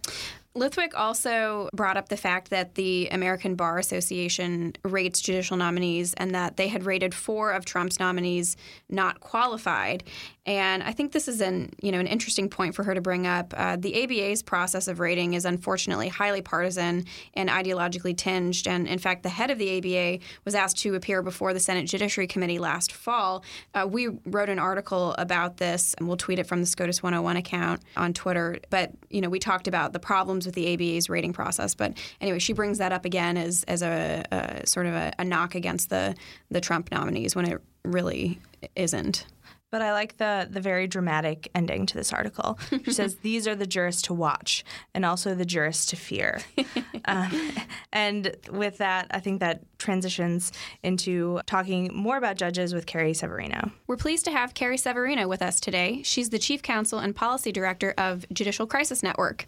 Lithwick 0.56 0.94
also 0.94 1.68
brought 1.74 1.98
up 1.98 2.08
the 2.08 2.16
fact 2.16 2.48
that 2.48 2.76
the 2.76 3.08
American 3.08 3.56
Bar 3.56 3.78
Association 3.78 4.72
rates 4.84 5.20
judicial 5.20 5.58
nominees 5.58 6.14
and 6.14 6.34
that 6.34 6.56
they 6.56 6.68
had 6.68 6.86
rated 6.86 7.14
four 7.14 7.52
of 7.52 7.66
Trump's 7.66 8.00
nominees 8.00 8.56
not 8.88 9.20
qualified. 9.20 10.02
And 10.46 10.82
I 10.84 10.92
think 10.92 11.10
this 11.10 11.26
is 11.26 11.40
an 11.40 11.70
you 11.82 11.90
know 11.90 11.98
an 11.98 12.06
interesting 12.06 12.48
point 12.48 12.74
for 12.74 12.84
her 12.84 12.94
to 12.94 13.00
bring 13.00 13.26
up. 13.26 13.52
Uh, 13.56 13.76
the 13.76 14.02
ABA's 14.04 14.42
process 14.42 14.86
of 14.86 15.00
rating 15.00 15.34
is 15.34 15.44
unfortunately 15.44 16.08
highly 16.08 16.40
partisan 16.40 17.04
and 17.34 17.50
ideologically 17.50 18.16
tinged. 18.16 18.66
And 18.68 18.86
in 18.86 18.98
fact, 18.98 19.24
the 19.24 19.28
head 19.28 19.50
of 19.50 19.58
the 19.58 19.78
ABA 19.78 20.24
was 20.44 20.54
asked 20.54 20.78
to 20.78 20.94
appear 20.94 21.22
before 21.22 21.52
the 21.52 21.60
Senate 21.60 21.86
Judiciary 21.86 22.28
Committee 22.28 22.60
last 22.60 22.92
fall. 22.92 23.44
Uh, 23.74 23.86
we 23.90 24.08
wrote 24.24 24.48
an 24.48 24.60
article 24.60 25.14
about 25.18 25.56
this, 25.56 25.94
and 25.94 26.06
we'll 26.06 26.16
tweet 26.16 26.38
it 26.38 26.46
from 26.46 26.60
the 26.60 26.66
SCOTUS 26.66 27.02
101 27.02 27.36
account 27.36 27.82
on 27.96 28.12
Twitter. 28.12 28.58
But 28.70 28.92
you 29.10 29.20
know, 29.20 29.28
we 29.28 29.40
talked 29.40 29.66
about 29.66 29.92
the 29.92 29.98
problems 29.98 30.46
with 30.46 30.54
the 30.54 30.72
ABA's 30.72 31.10
rating 31.10 31.32
process. 31.32 31.74
But 31.74 31.98
anyway, 32.20 32.38
she 32.38 32.52
brings 32.52 32.78
that 32.78 32.92
up 32.92 33.04
again 33.04 33.36
as 33.36 33.64
as 33.64 33.82
a, 33.82 34.24
a 34.30 34.66
sort 34.66 34.86
of 34.86 34.94
a, 34.94 35.12
a 35.18 35.24
knock 35.24 35.56
against 35.56 35.90
the 35.90 36.14
the 36.52 36.60
Trump 36.60 36.92
nominees 36.92 37.34
when 37.34 37.46
it 37.46 37.60
really 37.84 38.38
isn't. 38.76 39.26
But 39.72 39.82
I 39.82 39.92
like 39.92 40.16
the 40.18 40.46
the 40.48 40.60
very 40.60 40.86
dramatic 40.86 41.50
ending 41.54 41.86
to 41.86 41.94
this 41.94 42.12
article. 42.12 42.58
She 42.84 42.92
says 42.92 43.16
these 43.22 43.48
are 43.48 43.56
the 43.56 43.66
jurists 43.66 44.02
to 44.02 44.14
watch 44.14 44.64
and 44.94 45.04
also 45.04 45.34
the 45.34 45.44
jurists 45.44 45.86
to 45.86 45.96
fear. 45.96 46.40
um, 47.06 47.52
and 47.92 48.36
with 48.50 48.78
that, 48.78 49.08
I 49.10 49.18
think 49.18 49.40
that 49.40 49.62
transitions 49.78 50.52
into 50.82 51.40
talking 51.46 51.90
more 51.92 52.16
about 52.16 52.36
judges 52.36 52.74
with 52.74 52.86
Carrie 52.86 53.12
Severino. 53.12 53.70
We're 53.86 53.96
pleased 53.96 54.24
to 54.26 54.30
have 54.30 54.54
Carrie 54.54 54.78
Severino 54.78 55.28
with 55.28 55.42
us 55.42 55.60
today. 55.60 56.02
She's 56.02 56.30
the 56.30 56.38
Chief 56.38 56.62
Counsel 56.62 56.98
and 56.98 57.14
Policy 57.14 57.52
Director 57.52 57.92
of 57.98 58.24
Judicial 58.32 58.66
Crisis 58.66 59.02
Network. 59.02 59.46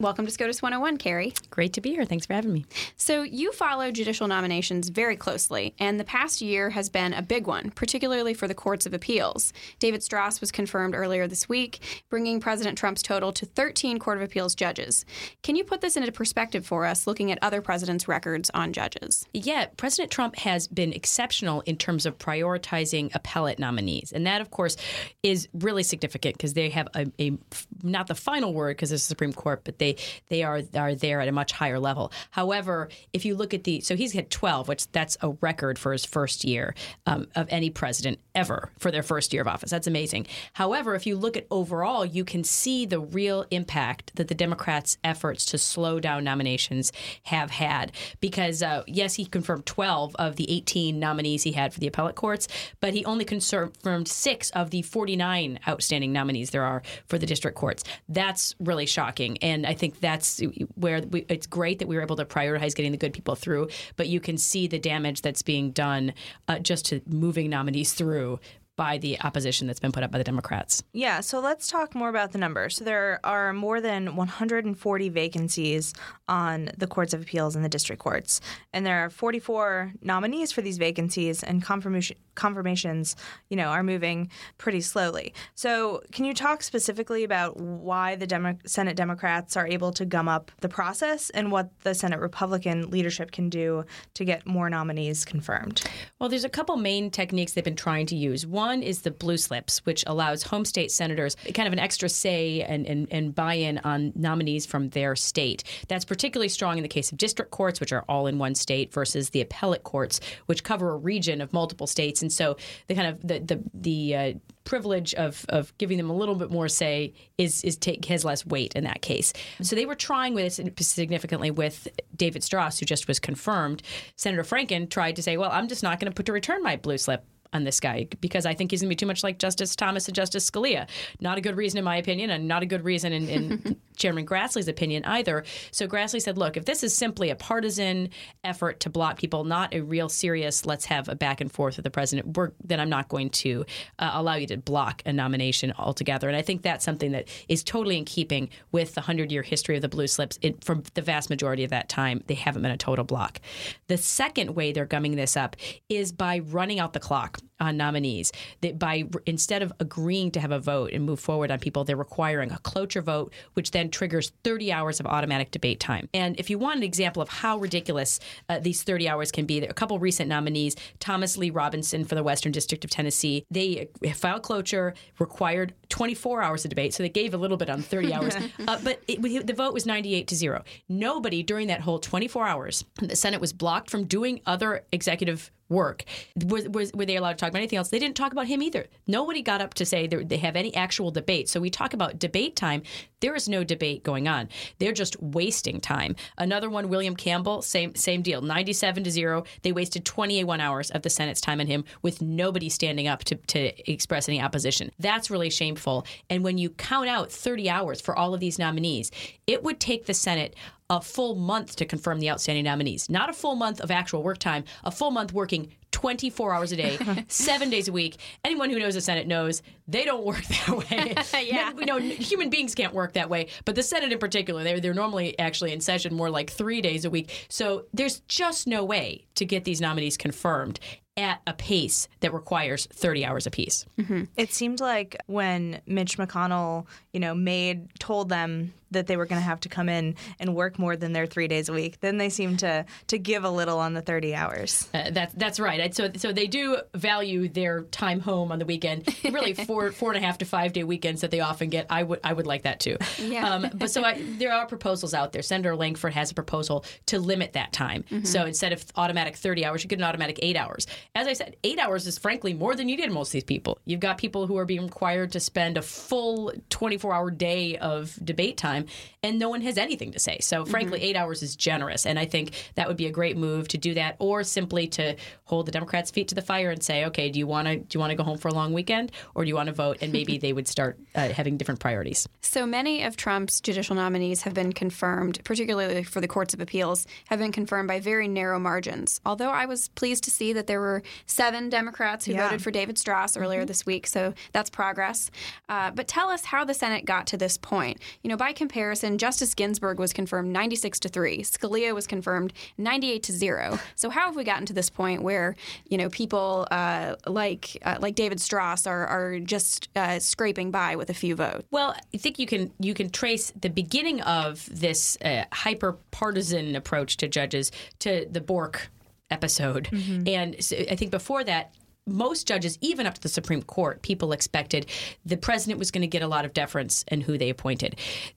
Welcome 0.00 0.26
to 0.26 0.32
SCOTUS 0.32 0.62
101, 0.62 0.96
Carrie. 0.98 1.32
Great 1.50 1.72
to 1.74 1.80
be 1.80 1.90
here. 1.90 2.04
Thanks 2.04 2.26
for 2.26 2.34
having 2.34 2.52
me. 2.52 2.66
So, 2.96 3.22
you 3.22 3.52
follow 3.52 3.90
judicial 3.90 4.26
nominations 4.26 4.88
very 4.88 5.16
closely, 5.16 5.74
and 5.78 5.98
the 5.98 6.04
past 6.04 6.40
year 6.40 6.70
has 6.70 6.88
been 6.88 7.12
a 7.12 7.22
big 7.22 7.46
one, 7.46 7.70
particularly 7.70 8.34
for 8.34 8.48
the 8.48 8.54
courts 8.54 8.84
of 8.84 8.92
appeals. 8.94 9.52
David 9.78 10.00
Stras 10.00 10.40
was 10.40 10.52
confirmed 10.52 10.94
earlier 10.94 11.26
this 11.26 11.48
week, 11.48 12.04
bringing 12.08 12.40
President 12.40 12.78
Trump's 12.78 13.02
total 13.02 13.32
to 13.32 13.46
13 13.46 13.98
Court 13.98 14.18
of 14.18 14.22
Appeals 14.22 14.54
judges. 14.54 15.04
Can 15.42 15.56
you 15.56 15.64
put 15.64 15.80
this 15.80 15.96
into 15.96 16.12
perspective 16.12 16.66
for 16.66 16.84
us, 16.84 17.06
looking 17.06 17.30
at 17.30 17.38
other 17.42 17.60
presidents' 17.60 18.08
records 18.08 18.50
on 18.54 18.72
judges? 18.72 19.26
Yeah, 19.32 19.66
President 19.76 20.10
Trump 20.10 20.36
has 20.36 20.68
been 20.68 20.92
exceptional 20.92 21.62
in 21.62 21.76
terms 21.76 22.06
of 22.06 22.18
prioritizing 22.18 23.14
appellate 23.14 23.58
nominees. 23.58 24.12
And 24.12 24.26
that, 24.26 24.40
of 24.40 24.50
course, 24.50 24.76
is 25.22 25.48
really 25.54 25.82
significant 25.82 26.36
because 26.36 26.54
they 26.54 26.70
have 26.70 26.88
a, 26.94 27.06
a, 27.20 27.38
not 27.82 28.06
the 28.06 28.14
final 28.14 28.52
word 28.52 28.76
because 28.76 28.92
it's 28.92 29.04
the 29.04 29.08
Supreme 29.08 29.32
Court, 29.32 29.62
but 29.64 29.78
they, 29.78 29.96
they 30.28 30.42
are, 30.42 30.62
are 30.74 30.94
there 30.94 31.20
at 31.20 31.28
a 31.28 31.32
much 31.32 31.52
higher 31.52 31.78
level. 31.78 32.12
However, 32.30 32.88
if 33.12 33.24
you 33.24 33.34
look 33.34 33.54
at 33.54 33.64
the, 33.64 33.80
so 33.80 33.96
he's 33.96 34.12
had 34.12 34.30
12, 34.30 34.68
which 34.68 34.90
that's 34.92 35.16
a 35.20 35.30
record 35.40 35.78
for 35.78 35.92
his 35.92 36.04
first 36.04 36.44
year 36.44 36.74
um, 37.06 37.26
of 37.34 37.46
any 37.50 37.70
president 37.70 38.18
ever 38.34 38.70
for 38.78 38.90
their 38.90 39.02
first 39.02 39.32
year 39.32 39.42
of 39.42 39.48
office. 39.50 39.70
That's 39.70 39.86
amazing. 39.86 40.26
However, 40.54 40.94
if 40.94 41.06
you 41.06 41.16
look 41.16 41.36
at 41.36 41.46
overall, 41.50 42.04
you 42.04 42.24
can 42.24 42.44
see 42.44 42.86
the 42.86 43.00
real 43.00 43.44
impact 43.50 44.16
that 44.16 44.28
the 44.28 44.34
Democrats' 44.34 44.96
efforts 45.04 45.44
to 45.46 45.58
slow 45.58 46.00
down 46.00 46.24
nominations 46.24 46.92
have 47.24 47.50
had. 47.50 47.92
Because, 48.20 48.62
uh, 48.62 48.82
yes, 48.86 49.14
he 49.14 49.24
confirmed 49.26 49.66
12 49.66 50.16
of 50.16 50.36
the 50.36 50.50
18 50.50 50.98
nominees 50.98 51.42
he 51.42 51.52
had 51.52 51.72
for 51.74 51.80
the 51.80 51.86
appellate 51.86 52.16
courts, 52.16 52.48
but 52.80 52.94
he 52.94 53.04
only 53.04 53.24
confirmed 53.24 54.08
six 54.08 54.50
of 54.50 54.70
the 54.70 54.82
49 54.82 55.58
outstanding 55.68 56.12
nominees 56.12 56.50
there 56.50 56.64
are 56.64 56.82
for 57.06 57.18
the 57.18 57.26
district 57.26 57.56
courts. 57.56 57.84
That's 58.08 58.54
really 58.58 58.86
shocking. 58.86 59.38
And 59.38 59.66
I 59.66 59.74
think 59.74 60.00
that's 60.00 60.40
where 60.74 61.02
we, 61.02 61.26
it's 61.28 61.46
great 61.46 61.78
that 61.80 61.88
we 61.88 61.96
were 61.96 62.02
able 62.02 62.16
to 62.16 62.24
prioritize 62.24 62.74
getting 62.74 62.92
the 62.92 62.98
good 62.98 63.12
people 63.12 63.34
through, 63.34 63.68
but 63.96 64.08
you 64.08 64.20
can 64.20 64.38
see 64.38 64.66
the 64.66 64.78
damage 64.78 65.22
that's 65.22 65.42
being 65.42 65.70
done 65.70 66.12
uh, 66.48 66.58
just 66.58 66.86
to 66.86 67.00
moving 67.06 67.50
nominees 67.50 67.92
through 67.92 68.38
by 68.80 68.96
the 68.96 69.20
opposition 69.20 69.66
that's 69.66 69.78
been 69.78 69.92
put 69.92 70.02
up 70.02 70.10
by 70.10 70.16
the 70.16 70.24
Democrats. 70.24 70.82
Yeah, 70.94 71.20
so 71.20 71.38
let's 71.38 71.66
talk 71.66 71.94
more 71.94 72.08
about 72.08 72.32
the 72.32 72.38
numbers. 72.38 72.78
So 72.78 72.84
there 72.86 73.20
are 73.24 73.52
more 73.52 73.78
than 73.78 74.16
140 74.16 75.08
vacancies 75.10 75.92
on 76.30 76.70
the 76.78 76.86
courts 76.86 77.12
of 77.12 77.20
appeals 77.20 77.54
and 77.54 77.62
the 77.62 77.68
district 77.68 78.00
courts, 78.00 78.40
and 78.72 78.86
there 78.86 79.04
are 79.04 79.10
44 79.10 79.92
nominees 80.00 80.50
for 80.50 80.62
these 80.62 80.78
vacancies, 80.78 81.42
and 81.42 81.62
confirmation 81.62 82.16
confirmations, 82.36 83.16
you 83.50 83.56
know, 83.56 83.66
are 83.66 83.82
moving 83.82 84.30
pretty 84.56 84.80
slowly. 84.80 85.34
So, 85.54 86.00
can 86.10 86.24
you 86.24 86.32
talk 86.32 86.62
specifically 86.62 87.22
about 87.22 87.60
why 87.60 88.16
the 88.16 88.26
Demo- 88.26 88.56
Senate 88.64 88.96
Democrats 88.96 89.58
are 89.58 89.66
able 89.66 89.92
to 89.92 90.06
gum 90.06 90.26
up 90.26 90.50
the 90.60 90.68
process 90.68 91.28
and 91.30 91.52
what 91.52 91.68
the 91.80 91.94
Senate 91.94 92.18
Republican 92.18 92.88
leadership 92.88 93.30
can 93.30 93.50
do 93.50 93.84
to 94.14 94.24
get 94.24 94.46
more 94.46 94.70
nominees 94.70 95.26
confirmed? 95.26 95.82
Well, 96.18 96.30
there's 96.30 96.44
a 96.44 96.48
couple 96.48 96.76
main 96.76 97.10
techniques 97.10 97.52
they've 97.52 97.62
been 97.62 97.76
trying 97.76 98.06
to 98.06 98.16
use. 98.16 98.46
One 98.46 98.69
is 98.82 99.02
the 99.02 99.10
blue 99.10 99.36
slips, 99.36 99.84
which 99.84 100.04
allows 100.06 100.42
home 100.44 100.64
state 100.64 100.90
senators 100.90 101.36
kind 101.54 101.66
of 101.66 101.72
an 101.72 101.78
extra 101.78 102.08
say 102.08 102.62
and, 102.62 102.86
and, 102.86 103.08
and 103.10 103.34
buy 103.34 103.54
in 103.54 103.78
on 103.78 104.12
nominees 104.14 104.66
from 104.66 104.90
their 104.90 105.16
state. 105.16 105.64
That's 105.88 106.04
particularly 106.04 106.48
strong 106.48 106.76
in 106.78 106.82
the 106.82 106.88
case 106.88 107.12
of 107.12 107.18
district 107.18 107.50
courts, 107.50 107.80
which 107.80 107.92
are 107.92 108.04
all 108.08 108.26
in 108.26 108.38
one 108.38 108.54
state, 108.54 108.92
versus 108.92 109.30
the 109.30 109.40
appellate 109.40 109.82
courts, 109.82 110.20
which 110.46 110.64
cover 110.64 110.90
a 110.90 110.96
region 110.96 111.40
of 111.40 111.52
multiple 111.52 111.86
states. 111.86 112.22
And 112.22 112.32
so 112.32 112.56
the 112.86 112.94
kind 112.94 113.08
of 113.08 113.26
the 113.26 113.40
the 113.40 113.62
the 113.74 114.16
uh, 114.16 114.32
privilege 114.64 115.14
of 115.14 115.44
of 115.48 115.76
giving 115.78 115.96
them 115.96 116.10
a 116.10 116.16
little 116.16 116.34
bit 116.34 116.50
more 116.50 116.68
say 116.68 117.12
is 117.38 117.64
is 117.64 117.76
take 117.76 118.04
has 118.04 118.24
less 118.24 118.46
weight 118.46 118.74
in 118.74 118.84
that 118.84 119.02
case. 119.02 119.32
So 119.62 119.74
they 119.76 119.86
were 119.86 119.94
trying 119.94 120.34
with 120.34 120.58
it 120.58 120.80
significantly 120.80 121.50
with 121.50 121.88
David 122.16 122.42
Stras, 122.42 122.78
who 122.78 122.86
just 122.86 123.08
was 123.08 123.18
confirmed. 123.18 123.82
Senator 124.16 124.42
Franken 124.42 124.88
tried 124.88 125.16
to 125.16 125.22
say, 125.22 125.36
"Well, 125.36 125.50
I'm 125.50 125.68
just 125.68 125.82
not 125.82 125.98
going 125.98 126.10
to 126.10 126.14
put 126.14 126.26
to 126.26 126.32
return 126.32 126.62
my 126.62 126.76
blue 126.76 126.98
slip." 126.98 127.24
On 127.52 127.64
this 127.64 127.80
guy 127.80 128.06
because 128.20 128.46
I 128.46 128.54
think 128.54 128.70
he's 128.70 128.80
going 128.80 128.88
to 128.88 128.94
be 128.94 128.96
too 128.96 129.06
much 129.06 129.22
like 129.22 129.38
Justice 129.38 129.74
Thomas 129.74 130.06
and 130.06 130.14
Justice 130.14 130.48
Scalia. 130.48 130.88
Not 131.20 131.38
a 131.38 131.40
good 131.40 131.56
reason, 131.56 131.78
in 131.78 131.84
my 131.84 131.96
opinion, 131.96 132.30
and 132.30 132.46
not 132.46 132.62
a 132.62 132.66
good 132.66 132.84
reason 132.84 133.12
in, 133.12 133.28
in 133.28 133.76
Chairman 133.96 134.26
Grassley's 134.26 134.68
opinion 134.68 135.04
either. 135.04 135.44
So 135.72 135.86
Grassley 135.86 136.22
said, 136.22 136.38
look, 136.38 136.56
if 136.56 136.64
this 136.64 136.82
is 136.82 136.96
simply 136.96 137.30
a 137.30 137.36
partisan 137.36 138.10
effort 138.44 138.80
to 138.80 138.90
block 138.90 139.18
people, 139.18 139.44
not 139.44 139.74
a 139.74 139.80
real 139.80 140.08
serious, 140.08 140.64
let's 140.64 140.84
have 140.86 141.08
a 141.08 141.14
back 141.14 141.40
and 141.40 141.50
forth 141.50 141.76
with 141.76 141.84
the 141.84 141.90
president, 141.90 142.36
then 142.64 142.80
I'm 142.80 142.88
not 142.88 143.08
going 143.08 143.30
to 143.30 143.64
uh, 143.98 144.10
allow 144.14 144.34
you 144.34 144.46
to 144.48 144.56
block 144.56 145.02
a 145.04 145.12
nomination 145.12 145.72
altogether. 145.76 146.28
And 146.28 146.36
I 146.36 146.42
think 146.42 146.62
that's 146.62 146.84
something 146.84 147.12
that 147.12 147.28
is 147.48 147.64
totally 147.64 147.98
in 147.98 148.04
keeping 148.04 148.48
with 148.72 148.94
the 148.94 149.00
100 149.00 149.32
year 149.32 149.42
history 149.42 149.76
of 149.76 149.82
the 149.82 149.88
blue 149.88 150.06
slips. 150.06 150.38
It, 150.40 150.64
from 150.64 150.84
the 150.94 151.02
vast 151.02 151.30
majority 151.30 151.64
of 151.64 151.70
that 151.70 151.88
time, 151.88 152.22
they 152.26 152.34
haven't 152.34 152.62
been 152.62 152.70
a 152.70 152.76
total 152.76 153.04
block. 153.04 153.40
The 153.88 153.96
second 153.96 154.54
way 154.54 154.72
they're 154.72 154.86
gumming 154.86 155.16
this 155.16 155.36
up 155.36 155.56
is 155.88 156.12
by 156.12 156.38
running 156.38 156.78
out 156.78 156.92
the 156.92 157.00
clock 157.00 157.39
on 157.60 157.76
nominees. 157.76 158.32
That 158.62 158.78
by 158.78 159.04
instead 159.26 159.62
of 159.62 159.72
agreeing 159.80 160.30
to 160.32 160.40
have 160.40 160.50
a 160.50 160.58
vote 160.58 160.92
and 160.92 161.04
move 161.04 161.20
forward 161.20 161.50
on 161.50 161.58
people, 161.58 161.84
they're 161.84 161.96
requiring 161.96 162.50
a 162.50 162.58
cloture 162.58 163.02
vote, 163.02 163.32
which 163.54 163.70
then 163.70 163.90
triggers 163.90 164.32
30 164.44 164.72
hours 164.72 165.00
of 165.00 165.06
automatic 165.06 165.50
debate 165.50 165.80
time. 165.80 166.08
And 166.14 166.38
if 166.38 166.50
you 166.50 166.58
want 166.58 166.78
an 166.78 166.82
example 166.82 167.22
of 167.22 167.28
how 167.28 167.58
ridiculous 167.58 168.20
uh, 168.48 168.58
these 168.58 168.82
30 168.82 169.08
hours 169.08 169.30
can 169.30 169.46
be, 169.46 169.60
a 169.60 169.72
couple 169.72 169.98
recent 169.98 170.28
nominees, 170.28 170.76
Thomas 170.98 171.36
Lee 171.36 171.50
Robinson 171.50 172.04
for 172.04 172.14
the 172.14 172.22
Western 172.22 172.52
District 172.52 172.84
of 172.84 172.90
Tennessee, 172.90 173.44
they 173.50 173.88
filed 174.14 174.42
cloture, 174.42 174.94
required 175.18 175.74
24 175.88 176.42
hours 176.42 176.64
of 176.64 176.70
debate, 176.70 176.94
so 176.94 177.02
they 177.02 177.08
gave 177.08 177.34
a 177.34 177.36
little 177.36 177.56
bit 177.56 177.68
on 177.68 177.82
30 177.82 178.14
hours, 178.14 178.36
uh, 178.68 178.78
but 178.82 179.02
it, 179.08 179.46
the 179.46 179.52
vote 179.52 179.74
was 179.74 179.86
98 179.86 180.26
to 180.28 180.34
zero. 180.34 180.64
Nobody 180.88 181.42
during 181.42 181.68
that 181.68 181.80
whole 181.80 181.98
24 181.98 182.46
hours, 182.46 182.84
the 183.00 183.16
Senate 183.16 183.40
was 183.40 183.52
blocked 183.52 183.90
from 183.90 184.04
doing 184.04 184.40
other 184.46 184.84
executive 184.92 185.50
work. 185.70 186.04
Was, 186.44 186.68
was, 186.68 186.92
were 186.92 187.06
they 187.06 187.16
allowed 187.16 187.32
to 187.32 187.36
talk 187.38 187.48
about 187.48 187.58
anything 187.58 187.78
else? 187.78 187.88
They 187.88 187.98
didn't 187.98 188.16
talk 188.16 188.32
about 188.32 188.46
him 188.46 188.62
either. 188.62 188.86
Nobody 189.06 189.40
got 189.40 189.62
up 189.62 189.74
to 189.74 189.86
say 189.86 190.06
they 190.06 190.36
have 190.36 190.56
any 190.56 190.74
actual 190.74 191.10
debate. 191.10 191.48
So 191.48 191.60
we 191.60 191.70
talk 191.70 191.94
about 191.94 192.18
debate 192.18 192.56
time. 192.56 192.82
There 193.20 193.34
is 193.34 193.48
no 193.48 193.64
debate 193.64 194.02
going 194.02 194.28
on. 194.28 194.48
They're 194.78 194.92
just 194.92 195.20
wasting 195.22 195.80
time. 195.80 196.16
Another 196.38 196.70
one, 196.70 196.88
William 196.88 197.16
Campbell, 197.16 197.62
same 197.62 197.94
same 197.94 198.22
deal, 198.22 198.40
97 198.40 199.04
to 199.04 199.10
0. 199.10 199.44
They 199.62 199.72
wasted 199.72 200.04
21 200.04 200.60
hours 200.60 200.90
of 200.90 201.02
the 201.02 201.10
Senate's 201.10 201.40
time 201.40 201.60
on 201.60 201.66
him 201.66 201.84
with 202.02 202.22
nobody 202.22 202.68
standing 202.68 203.06
up 203.06 203.24
to, 203.24 203.36
to 203.36 203.90
express 203.90 204.28
any 204.28 204.40
opposition. 204.40 204.90
That's 204.98 205.30
really 205.30 205.50
shameful. 205.50 206.06
And 206.28 206.42
when 206.42 206.58
you 206.58 206.70
count 206.70 207.08
out 207.08 207.30
30 207.30 207.68
hours 207.68 208.00
for 208.00 208.16
all 208.16 208.34
of 208.34 208.40
these 208.40 208.58
nominees, 208.58 209.10
it 209.46 209.62
would 209.62 209.80
take 209.80 210.06
the 210.06 210.14
Senate 210.14 210.54
a 210.90 211.00
full 211.00 211.36
month 211.36 211.76
to 211.76 211.84
confirm 211.84 212.18
the 212.18 212.30
outstanding 212.30 212.64
nominees. 212.64 213.08
Not 213.08 213.30
a 213.30 213.32
full 213.32 213.54
month 213.54 213.80
of 213.80 213.92
actual 213.92 214.24
work 214.24 214.38
time, 214.38 214.64
a 214.82 214.90
full 214.90 215.12
month 215.12 215.32
working 215.32 215.72
24 216.00 216.54
hours 216.54 216.72
a 216.72 216.76
day, 216.76 216.98
seven 217.28 217.68
days 217.68 217.86
a 217.86 217.92
week. 217.92 218.16
Anyone 218.42 218.70
who 218.70 218.78
knows 218.78 218.94
the 218.94 219.02
Senate 219.02 219.26
knows 219.26 219.62
they 219.86 220.06
don't 220.06 220.24
work 220.24 220.42
that 220.46 220.68
way. 220.70 221.14
yeah. 221.46 221.72
You 221.78 221.84
know, 221.84 221.98
human 221.98 222.48
beings 222.48 222.74
can't 222.74 222.94
work 222.94 223.12
that 223.12 223.28
way, 223.28 223.48
but 223.66 223.74
the 223.74 223.82
Senate 223.82 224.10
in 224.10 224.18
particular, 224.18 224.64
they're, 224.64 224.80
they're 224.80 224.94
normally 224.94 225.38
actually 225.38 225.72
in 225.72 225.80
session 225.82 226.14
more 226.14 226.30
like 226.30 226.48
three 226.48 226.80
days 226.80 227.04
a 227.04 227.10
week. 227.10 227.46
So 227.50 227.84
there's 227.92 228.20
just 228.20 228.66
no 228.66 228.82
way 228.82 229.26
to 229.34 229.44
get 229.44 229.64
these 229.64 229.82
nominees 229.82 230.16
confirmed 230.16 230.80
at 231.18 231.42
a 231.46 231.52
pace 231.52 232.08
that 232.20 232.32
requires 232.32 232.86
30 232.86 233.26
hours 233.26 233.46
apiece. 233.46 233.84
Mm-hmm. 233.98 234.24
It 234.38 234.54
seemed 234.54 234.80
like 234.80 235.20
when 235.26 235.82
Mitch 235.86 236.16
McConnell, 236.16 236.86
you 237.12 237.20
know, 237.20 237.34
made 237.34 237.92
told 237.98 238.30
them 238.30 238.72
that 238.90 239.06
they 239.06 239.16
were 239.16 239.26
going 239.26 239.40
to 239.40 239.44
have 239.44 239.60
to 239.60 239.68
come 239.68 239.88
in 239.88 240.16
and 240.38 240.54
work 240.54 240.78
more 240.78 240.96
than 240.96 241.12
their 241.12 241.26
three 241.26 241.48
days 241.48 241.68
a 241.68 241.72
week. 241.72 242.00
Then 242.00 242.18
they 242.18 242.28
seem 242.28 242.56
to 242.58 242.84
to 243.08 243.18
give 243.18 243.44
a 243.44 243.50
little 243.50 243.78
on 243.78 243.94
the 243.94 244.02
30 244.02 244.34
hours. 244.34 244.88
Uh, 244.92 245.10
that's 245.10 245.34
that's 245.34 245.60
right. 245.60 245.94
So 245.94 246.10
so 246.16 246.32
they 246.32 246.46
do 246.46 246.78
value 246.94 247.48
their 247.48 247.82
time 247.82 248.20
home 248.20 248.52
on 248.52 248.58
the 248.58 248.66
weekend. 248.66 249.08
Really, 249.24 249.54
four 249.66 249.92
four 249.92 250.12
and 250.12 250.22
a 250.22 250.26
half 250.26 250.38
to 250.38 250.44
five 250.44 250.72
day 250.72 250.84
weekends 250.84 251.20
that 251.20 251.30
they 251.30 251.40
often 251.40 251.68
get. 251.68 251.86
I 251.90 252.02
would 252.02 252.20
I 252.24 252.32
would 252.32 252.46
like 252.46 252.62
that 252.62 252.80
too. 252.80 252.96
Yeah. 253.18 253.48
Um, 253.48 253.70
but 253.74 253.90
so 253.90 254.04
I, 254.04 254.22
there 254.38 254.52
are 254.52 254.66
proposals 254.66 255.14
out 255.14 255.32
there. 255.32 255.42
Senator 255.42 255.76
Lankford 255.76 256.12
has 256.12 256.30
a 256.30 256.34
proposal 256.34 256.84
to 257.06 257.18
limit 257.18 257.52
that 257.54 257.72
time. 257.72 258.04
Mm-hmm. 258.04 258.24
So 258.24 258.44
instead 258.44 258.72
of 258.72 258.84
automatic 258.96 259.36
30 259.36 259.64
hours, 259.64 259.82
you 259.82 259.88
get 259.88 259.98
an 259.98 260.04
automatic 260.04 260.38
eight 260.42 260.56
hours. 260.56 260.86
As 261.14 261.26
I 261.26 261.32
said, 261.32 261.56
eight 261.64 261.78
hours 261.78 262.06
is 262.06 262.18
frankly 262.18 262.54
more 262.54 262.74
than 262.74 262.88
you 262.88 262.96
need 262.96 263.10
most 263.10 263.28
of 263.28 263.32
these 263.32 263.44
people. 263.44 263.78
You've 263.84 264.00
got 264.00 264.18
people 264.18 264.46
who 264.46 264.56
are 264.58 264.64
being 264.64 264.84
required 264.84 265.32
to 265.32 265.40
spend 265.40 265.76
a 265.76 265.82
full 265.82 266.52
24 266.70 267.14
hour 267.14 267.30
day 267.30 267.76
of 267.78 268.18
debate 268.24 268.56
time, 268.56 268.79
and 269.22 269.38
no 269.38 269.48
one 269.48 269.60
has 269.60 269.76
anything 269.78 270.12
to 270.12 270.18
say. 270.18 270.38
So 270.40 270.64
frankly, 270.64 270.98
mm-hmm. 270.98 271.06
eight 271.06 271.16
hours 271.16 271.42
is 271.42 271.56
generous, 271.56 272.06
and 272.06 272.18
I 272.18 272.24
think 272.24 272.52
that 272.74 272.88
would 272.88 272.96
be 272.96 273.06
a 273.06 273.10
great 273.10 273.36
move 273.36 273.68
to 273.68 273.78
do 273.78 273.94
that, 273.94 274.16
or 274.18 274.44
simply 274.44 274.86
to 274.88 275.16
hold 275.44 275.66
the 275.66 275.72
Democrats' 275.72 276.10
feet 276.10 276.28
to 276.28 276.34
the 276.34 276.42
fire 276.42 276.70
and 276.70 276.82
say, 276.82 277.04
okay, 277.06 277.30
do 277.30 277.38
you 277.38 277.46
want 277.46 277.68
to 277.68 277.76
do 277.76 277.96
you 277.96 278.00
want 278.00 278.10
to 278.10 278.16
go 278.16 278.22
home 278.22 278.38
for 278.38 278.48
a 278.48 278.54
long 278.54 278.72
weekend, 278.72 279.12
or 279.34 279.44
do 279.44 279.48
you 279.48 279.54
want 279.54 279.68
to 279.68 279.72
vote? 279.72 279.98
And 280.00 280.12
maybe 280.12 280.38
they 280.44 280.52
would 280.52 280.68
start 280.68 280.98
uh, 281.14 281.28
having 281.28 281.56
different 281.56 281.80
priorities. 281.80 282.28
So 282.40 282.66
many 282.66 283.02
of 283.02 283.16
Trump's 283.16 283.60
judicial 283.60 283.96
nominees 283.96 284.42
have 284.42 284.54
been 284.54 284.72
confirmed, 284.72 285.40
particularly 285.44 286.02
for 286.02 286.20
the 286.20 286.28
courts 286.28 286.54
of 286.54 286.60
appeals, 286.60 287.06
have 287.28 287.38
been 287.38 287.52
confirmed 287.52 287.88
by 287.88 288.00
very 288.00 288.28
narrow 288.28 288.58
margins. 288.58 289.20
Although 289.24 289.50
I 289.50 289.66
was 289.66 289.88
pleased 289.88 290.24
to 290.24 290.30
see 290.30 290.52
that 290.52 290.66
there 290.66 290.80
were 290.80 291.02
seven 291.26 291.68
Democrats 291.68 292.24
who 292.24 292.32
yeah. 292.32 292.44
voted 292.44 292.62
for 292.62 292.70
David 292.70 292.96
Stras 292.96 293.40
earlier 293.40 293.60
mm-hmm. 293.60 293.66
this 293.66 293.86
week, 293.86 294.06
so 294.06 294.34
that's 294.52 294.70
progress. 294.70 295.30
Uh, 295.68 295.90
but 295.90 296.08
tell 296.08 296.28
us 296.28 296.44
how 296.44 296.64
the 296.64 296.74
Senate 296.74 297.04
got 297.04 297.26
to 297.28 297.36
this 297.36 297.56
point. 297.56 298.00
You 298.22 298.30
know, 298.30 298.36
by 298.36 298.52
comparison, 298.52 298.69
Justice 298.72 299.54
Ginsburg 299.54 299.98
was 299.98 300.12
confirmed 300.12 300.52
96 300.52 301.00
to 301.00 301.08
3, 301.08 301.42
Scalia 301.42 301.94
was 301.94 302.06
confirmed 302.06 302.52
98 302.78 303.22
to 303.24 303.32
0. 303.32 303.78
So 303.94 304.10
how 304.10 304.26
have 304.26 304.36
we 304.36 304.44
gotten 304.44 304.66
to 304.66 304.72
this 304.72 304.90
point 304.90 305.22
where, 305.22 305.56
you 305.86 305.98
know, 305.98 306.08
people 306.08 306.66
uh, 306.70 307.16
like 307.26 307.76
uh, 307.84 307.98
like 308.00 308.14
David 308.14 308.38
Stras 308.38 308.86
are, 308.86 309.06
are 309.06 309.38
just 309.38 309.88
uh, 309.96 310.18
scraping 310.18 310.70
by 310.70 310.96
with 310.96 311.10
a 311.10 311.14
few 311.14 311.34
votes? 311.34 311.66
Well, 311.70 311.94
I 312.14 312.16
think 312.16 312.38
you 312.38 312.46
can 312.46 312.72
you 312.78 312.94
can 312.94 313.10
trace 313.10 313.52
the 313.60 313.70
beginning 313.70 314.20
of 314.22 314.68
this 314.70 315.18
uh, 315.22 315.44
hyper 315.52 315.98
partisan 316.10 316.76
approach 316.76 317.16
to 317.18 317.28
judges 317.28 317.72
to 318.00 318.26
the 318.30 318.40
Bork 318.40 318.90
episode. 319.30 319.88
Mm-hmm. 319.90 320.28
And 320.28 320.64
so 320.64 320.76
I 320.76 320.96
think 320.96 321.10
before 321.10 321.44
that, 321.44 321.74
most 322.06 322.46
judges, 322.46 322.78
even 322.80 323.06
up 323.06 323.14
to 323.14 323.20
the 323.20 323.28
Supreme 323.28 323.62
Court, 323.62 324.02
people 324.02 324.32
expected 324.32 324.86
the 325.24 325.36
president 325.36 325.78
was 325.78 325.90
going 325.90 326.02
to 326.02 326.08
get 326.08 326.22
a 326.22 326.26
lot 326.26 326.44
of 326.44 326.52
deference 326.52 327.04
in 327.08 327.20
who 327.20 327.38
they 327.38 327.50
appointed. 327.50 327.96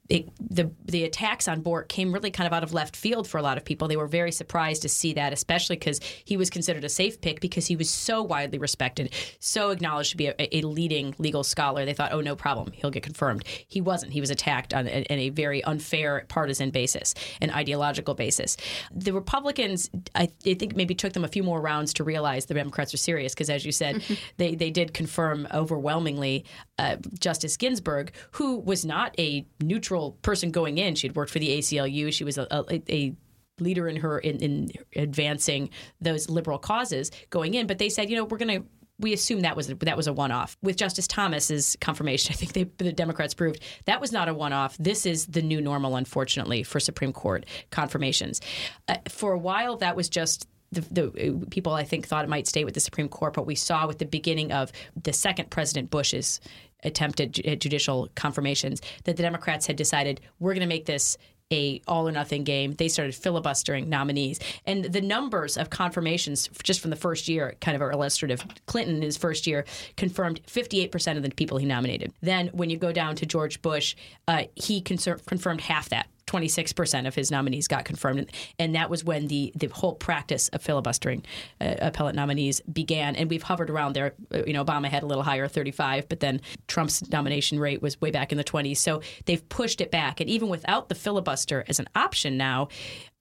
It, 0.09 0.29
the 0.39 0.71
the 0.85 1.05
attacks 1.05 1.47
on 1.47 1.61
Bork 1.61 1.89
came 1.89 2.13
really 2.13 2.31
kind 2.31 2.47
of 2.47 2.53
out 2.53 2.63
of 2.63 2.73
left 2.73 2.95
field 2.95 3.27
for 3.27 3.37
a 3.37 3.41
lot 3.41 3.57
of 3.57 3.65
people. 3.65 3.87
They 3.87 3.97
were 3.97 4.07
very 4.07 4.31
surprised 4.31 4.81
to 4.83 4.89
see 4.89 5.13
that, 5.13 5.33
especially 5.33 5.77
because 5.77 5.99
he 6.25 6.37
was 6.37 6.49
considered 6.49 6.83
a 6.83 6.89
safe 6.89 7.21
pick 7.21 7.39
because 7.39 7.65
he 7.67 7.75
was 7.75 7.89
so 7.89 8.21
widely 8.21 8.57
respected, 8.57 9.13
so 9.39 9.71
acknowledged 9.71 10.11
to 10.11 10.17
be 10.17 10.27
a, 10.27 10.35
a 10.57 10.61
leading 10.61 11.15
legal 11.17 11.43
scholar. 11.43 11.85
They 11.85 11.93
thought, 11.93 12.13
oh, 12.13 12.21
no 12.21 12.35
problem, 12.35 12.71
he'll 12.73 12.91
get 12.91 13.03
confirmed. 13.03 13.43
He 13.67 13.81
wasn't. 13.81 14.13
He 14.13 14.21
was 14.21 14.29
attacked 14.29 14.73
on, 14.73 14.87
on 14.87 15.03
a 15.09 15.29
very 15.29 15.63
unfair 15.63 16.25
partisan 16.27 16.69
basis, 16.69 17.15
an 17.41 17.49
ideological 17.49 18.13
basis. 18.13 18.57
The 18.91 19.13
Republicans, 19.13 19.89
I, 20.15 20.29
I 20.45 20.53
think, 20.53 20.75
maybe 20.75 20.95
took 20.95 21.13
them 21.13 21.23
a 21.23 21.27
few 21.27 21.43
more 21.43 21.61
rounds 21.61 21.93
to 21.93 22.03
realize 22.03 22.45
the 22.45 22.53
Democrats 22.53 22.93
were 22.93 22.97
serious 22.97 23.33
because, 23.33 23.49
as 23.53 23.65
you 23.65 23.71
said, 23.71 23.95
mm-hmm. 23.97 24.13
they 24.37 24.55
they 24.55 24.71
did 24.71 24.93
confirm 24.93 25.47
overwhelmingly 25.53 26.45
uh, 26.77 26.97
Justice 27.19 27.57
Ginsburg, 27.57 28.11
who 28.31 28.57
was 28.59 28.85
not 28.85 29.15
a 29.19 29.45
neutral 29.61 30.13
person 30.21 30.51
going 30.51 30.77
in. 30.77 30.95
She 30.95 31.07
had 31.07 31.15
worked 31.15 31.31
for 31.31 31.39
the 31.39 31.57
ACLU. 31.57 32.11
She 32.13 32.23
was 32.23 32.37
a, 32.37 32.47
a, 32.51 32.81
a 32.89 33.15
leader 33.59 33.87
in 33.87 33.97
her 33.97 34.19
in, 34.19 34.37
in, 34.39 34.71
advancing 34.95 35.69
those 36.01 36.29
liberal 36.29 36.57
causes 36.57 37.11
going 37.29 37.53
in. 37.53 37.67
But 37.67 37.77
they 37.77 37.89
said, 37.89 38.09
you 38.09 38.15
know, 38.15 38.25
we're 38.25 38.37
going 38.37 38.61
to. 38.61 38.67
We 38.99 39.11
assume 39.11 39.41
that 39.41 39.55
was 39.55 39.67
that 39.67 39.97
was 39.97 40.05
a 40.05 40.13
one-off. 40.13 40.55
With 40.61 40.77
Justice 40.77 41.07
Thomas's 41.07 41.75
confirmation, 41.81 42.31
I 42.33 42.35
think 42.35 42.53
they, 42.53 42.63
the 42.83 42.93
Democrats 42.93 43.33
proved 43.33 43.59
that 43.85 43.99
was 43.99 44.11
not 44.11 44.29
a 44.29 44.33
one-off. 44.33 44.77
This 44.77 45.05
is 45.05 45.25
the 45.25 45.41
new 45.41 45.61
normal, 45.61 45.95
unfortunately, 45.95 46.61
for 46.63 46.79
Supreme 46.79 47.11
Court 47.11 47.45
confirmations. 47.71 48.39
Uh, 48.87 48.97
for 49.09 49.33
a 49.33 49.37
while, 49.37 49.77
that 49.77 49.95
was 49.95 50.09
just 50.09 50.47
the, 50.73 50.81
the, 50.81 51.45
people 51.49 51.73
I 51.73 51.83
think 51.83 52.07
thought 52.07 52.25
it 52.25 52.29
might 52.29 52.47
stay 52.47 52.63
with 52.63 52.73
the 52.73 52.79
Supreme 52.79 53.09
Court, 53.09 53.33
but 53.33 53.45
we 53.45 53.55
saw 53.55 53.87
with 53.87 53.99
the 53.99 54.05
beginning 54.05 54.51
of 54.51 54.71
the 55.01 55.13
second 55.13 55.49
President 55.49 55.89
Bush's 55.89 56.39
attempted 56.83 57.33
judicial 57.59 58.09
confirmations 58.15 58.81
that 59.05 59.15
the 59.15 59.23
Democrats 59.23 59.67
had 59.67 59.75
decided 59.75 60.19
we're 60.39 60.53
going 60.53 60.61
to 60.61 60.67
make 60.67 60.85
this 60.85 61.17
a 61.51 61.81
all 61.87 62.07
or 62.07 62.11
nothing 62.11 62.43
game. 62.43 62.73
They 62.73 62.87
started 62.87 63.13
filibustering 63.13 63.89
nominees, 63.89 64.39
and 64.65 64.85
the 64.85 65.01
numbers 65.01 65.57
of 65.57 65.69
confirmations 65.69 66.49
just 66.63 66.81
from 66.81 66.89
the 66.89 66.95
first 66.95 67.27
year, 67.27 67.55
kind 67.61 67.75
of 67.75 67.81
are 67.81 67.91
illustrative. 67.91 68.45
Clinton, 68.65 68.97
in 68.97 69.01
his 69.01 69.17
first 69.17 69.45
year, 69.45 69.65
confirmed 69.95 70.41
58 70.47 70.91
percent 70.91 71.17
of 71.17 71.23
the 71.23 71.29
people 71.31 71.57
he 71.57 71.65
nominated. 71.65 72.11
Then, 72.21 72.47
when 72.53 72.69
you 72.69 72.77
go 72.77 72.91
down 72.91 73.15
to 73.17 73.25
George 73.25 73.61
Bush, 73.61 73.95
uh, 74.27 74.43
he 74.55 74.81
confirmed 74.81 75.61
half 75.61 75.89
that. 75.89 76.07
26% 76.27 77.07
of 77.07 77.15
his 77.15 77.31
nominees 77.31 77.67
got 77.67 77.85
confirmed. 77.85 78.29
And 78.59 78.75
that 78.75 78.89
was 78.89 79.03
when 79.03 79.27
the, 79.27 79.51
the 79.55 79.67
whole 79.67 79.95
practice 79.95 80.49
of 80.49 80.61
filibustering 80.61 81.23
uh, 81.59 81.75
appellate 81.79 82.15
nominees 82.15 82.61
began. 82.61 83.15
And 83.15 83.29
we've 83.29 83.43
hovered 83.43 83.69
around 83.69 83.93
there. 83.93 84.13
Uh, 84.33 84.43
you 84.45 84.53
know, 84.53 84.63
Obama 84.63 84.87
had 84.87 85.03
a 85.03 85.05
little 85.05 85.23
higher, 85.23 85.47
35, 85.47 86.09
but 86.09 86.19
then 86.19 86.41
Trump's 86.67 87.09
nomination 87.09 87.59
rate 87.59 87.81
was 87.81 87.99
way 88.01 88.11
back 88.11 88.31
in 88.31 88.37
the 88.37 88.43
20s. 88.43 88.77
So 88.77 89.01
they've 89.25 89.47
pushed 89.49 89.81
it 89.81 89.91
back. 89.91 90.19
And 90.19 90.29
even 90.29 90.49
without 90.49 90.89
the 90.89 90.95
filibuster 90.95 91.63
as 91.67 91.79
an 91.79 91.87
option 91.95 92.37
now, 92.37 92.69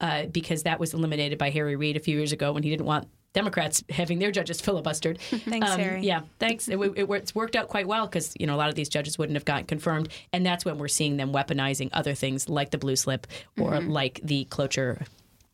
uh, 0.01 0.27
because 0.27 0.65
that 0.65 0.81
was 0.81 0.95
eliminated 0.95 1.39
by 1.39 1.51
Harry 1.51 1.77
Reid 1.77 1.97
a 1.97 2.01
few 2.01 2.17
years 2.17 2.33
ago 2.33 2.53
when 2.53 2.63
he 2.63 2.71
didn't 2.71 2.87
want 2.87 3.09
Democrats 3.33 3.83
having 3.91 4.19
their 4.19 4.31
judges 4.31 4.61
filibustered. 4.61 5.19
thanks, 5.21 5.71
um, 5.71 5.79
Harry. 5.79 6.03
Yeah, 6.03 6.23
thanks. 6.39 6.69
It, 6.69 6.79
it, 6.79 7.09
it's 7.11 7.35
worked 7.35 7.57
out 7.57 7.69
quite 7.69 7.87
well 7.87 8.07
because 8.07 8.35
you 8.39 8.47
know 8.47 8.55
a 8.55 8.59
lot 8.59 8.69
of 8.69 8.75
these 8.75 8.89
judges 8.89 9.19
wouldn't 9.19 9.37
have 9.37 9.45
gotten 9.45 9.67
confirmed, 9.67 10.09
and 10.33 10.45
that's 10.45 10.65
when 10.65 10.79
we're 10.79 10.89
seeing 10.89 11.17
them 11.17 11.33
weaponizing 11.33 11.91
other 11.93 12.15
things 12.15 12.49
like 12.49 12.71
the 12.71 12.79
blue 12.79 12.97
slip 12.97 13.27
or 13.59 13.73
mm-hmm. 13.73 13.91
like 13.91 14.21
the 14.23 14.45
cloture 14.47 15.05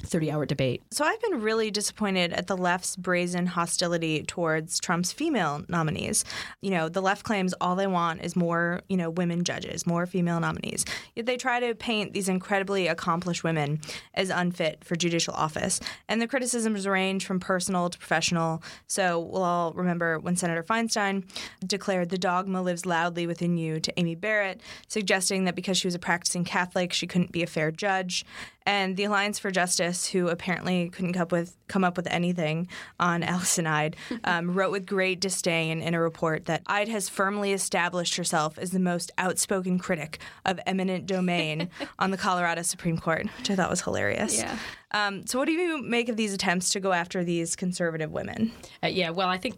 30 0.05 0.31
hour 0.31 0.47
debate. 0.47 0.83
So 0.93 1.05
I've 1.05 1.21
been 1.21 1.41
really 1.41 1.71
disappointed 1.71 2.33
at 2.33 2.47
the 2.47 2.57
left's 2.57 2.95
brazen 2.95 3.47
hostility 3.47 4.23
towards 4.23 4.79
Trump's 4.79 5.13
female 5.13 5.65
nominees. 5.69 6.25
You 6.61 6.71
know, 6.71 6.89
the 6.89 7.03
left 7.03 7.25
claims 7.25 7.53
all 7.61 7.75
they 7.75 7.89
want 7.89 8.23
is 8.23 8.37
more, 8.37 8.81
you 8.89 8.97
know, 8.97 9.11
women 9.11 9.43
judges, 9.43 9.87
more 9.87 10.07
female 10.07 10.39
nominees. 10.39 10.85
Yet 11.17 11.27
they 11.27 11.37
try 11.37 11.59
to 11.59 11.75
paint 11.75 12.13
these 12.13 12.29
incredibly 12.29 12.87
accomplished 12.87 13.43
women 13.43 13.81
as 14.15 14.31
unfit 14.31 14.85
for 14.85 14.95
judicial 14.95 15.35
office. 15.35 15.81
And 16.09 16.23
the 16.23 16.29
criticisms 16.29 16.87
range 16.87 17.27
from 17.27 17.41
personal 17.41 17.91
to 17.91 17.99
professional. 17.99 18.63
So 18.87 19.19
we'll 19.19 19.43
all 19.43 19.73
remember 19.73 20.21
when 20.21 20.37
Senator 20.37 20.63
Feinstein 20.63 21.25
declared 21.67 22.11
the 22.11 22.19
dogma 22.19 22.63
lives 22.63 22.87
loudly 22.87 23.27
within 23.27 23.57
you 23.57 23.81
to 23.81 23.99
Amy 23.99 24.15
Barrett, 24.15 24.61
suggesting 24.87 25.45
that 25.45 25.57
because 25.57 25.77
she 25.77 25.89
was 25.89 25.97
a 25.97 25.99
practicing 25.99 26.45
Catholic, 26.45 26.93
she 26.93 27.09
couldn't 27.09 27.33
be 27.33 27.43
a 27.43 27.49
fair 27.49 27.73
judge 27.73 28.25
and 28.69 28.99
the 28.99 29.05
Alliance 29.05 29.39
for 29.39 29.51
Justice, 29.51 30.07
who 30.07 30.29
apparently 30.29 30.91
couldn't 30.91 31.15
come 31.15 31.23
up 31.23 31.33
with 31.33 31.57
come 31.69 31.85
up 31.85 31.97
with 31.97 32.07
anything 32.11 32.69
on 33.01 33.23
Allison 33.35 33.67
Eid, 33.67 33.97
um, 34.25 34.53
wrote 34.53 34.71
with 34.71 34.85
great 34.85 35.21
disdain 35.21 35.81
in 35.81 35.95
a 35.95 36.01
report 36.01 36.45
that 36.45 36.63
Eid 36.67 36.89
has 36.89 37.09
firmly 37.09 37.53
established 37.53 38.17
herself 38.17 38.59
as 38.59 38.71
the 38.71 38.79
most 38.79 39.11
outspoken 39.17 39.79
critic 39.79 40.19
of 40.45 40.61
eminent 40.67 41.07
domain 41.07 41.71
on 41.99 42.11
the 42.11 42.19
Colorado 42.19 42.61
Supreme 42.61 42.99
Court, 42.99 43.27
which 43.39 43.51
I 43.51 43.57
thought 43.57 43.71
was 43.71 43.81
hilarious. 43.81 44.37
Yeah. 44.37 44.59
Um, 44.93 45.27
so, 45.27 45.39
what 45.39 45.47
do 45.47 45.53
you 45.53 45.83
make 45.83 46.09
of 46.09 46.17
these 46.17 46.33
attempts 46.33 46.71
to 46.71 46.81
go 46.81 46.93
after 46.93 47.23
these 47.23 47.57
conservative 47.57 48.11
women? 48.11 48.53
Uh, 48.83 48.87
yeah, 48.87 49.11
well, 49.11 49.29
I 49.29 49.37
think 49.37 49.57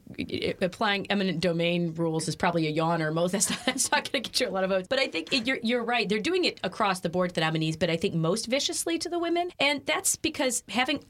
applying 0.60 1.10
eminent 1.10 1.40
domain 1.40 1.94
rules 1.94 2.26
is 2.26 2.34
probably 2.34 2.66
a 2.66 2.74
yawner. 2.74 3.12
Most 3.12 3.32
that's 3.32 3.50
not, 3.50 3.60
that's 3.64 3.92
not 3.92 4.10
going 4.10 4.24
to 4.24 4.30
get 4.30 4.40
you 4.40 4.48
a 4.48 4.50
lot 4.50 4.64
of 4.64 4.70
votes. 4.70 4.88
But 4.88 4.98
I 4.98 5.06
think 5.06 5.32
it, 5.32 5.46
you're 5.46 5.60
you're 5.62 5.84
right. 5.84 6.08
They're 6.08 6.18
doing 6.18 6.44
it 6.44 6.58
across 6.64 7.00
the 7.00 7.08
board 7.08 7.30
to 7.30 7.34
the 7.36 7.40
nominees, 7.42 7.76
but 7.76 7.90
I 7.90 7.96
think 7.96 8.14
most 8.14 8.46
viciously 8.46 8.98
to 8.98 9.08
the 9.08 9.18
women, 9.18 9.50
and 9.60 9.84
that's 9.86 10.16
because 10.16 10.64
having 10.68 11.04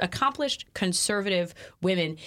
accomplished 0.00 0.66
conservative 0.74 1.54
women 1.80 2.18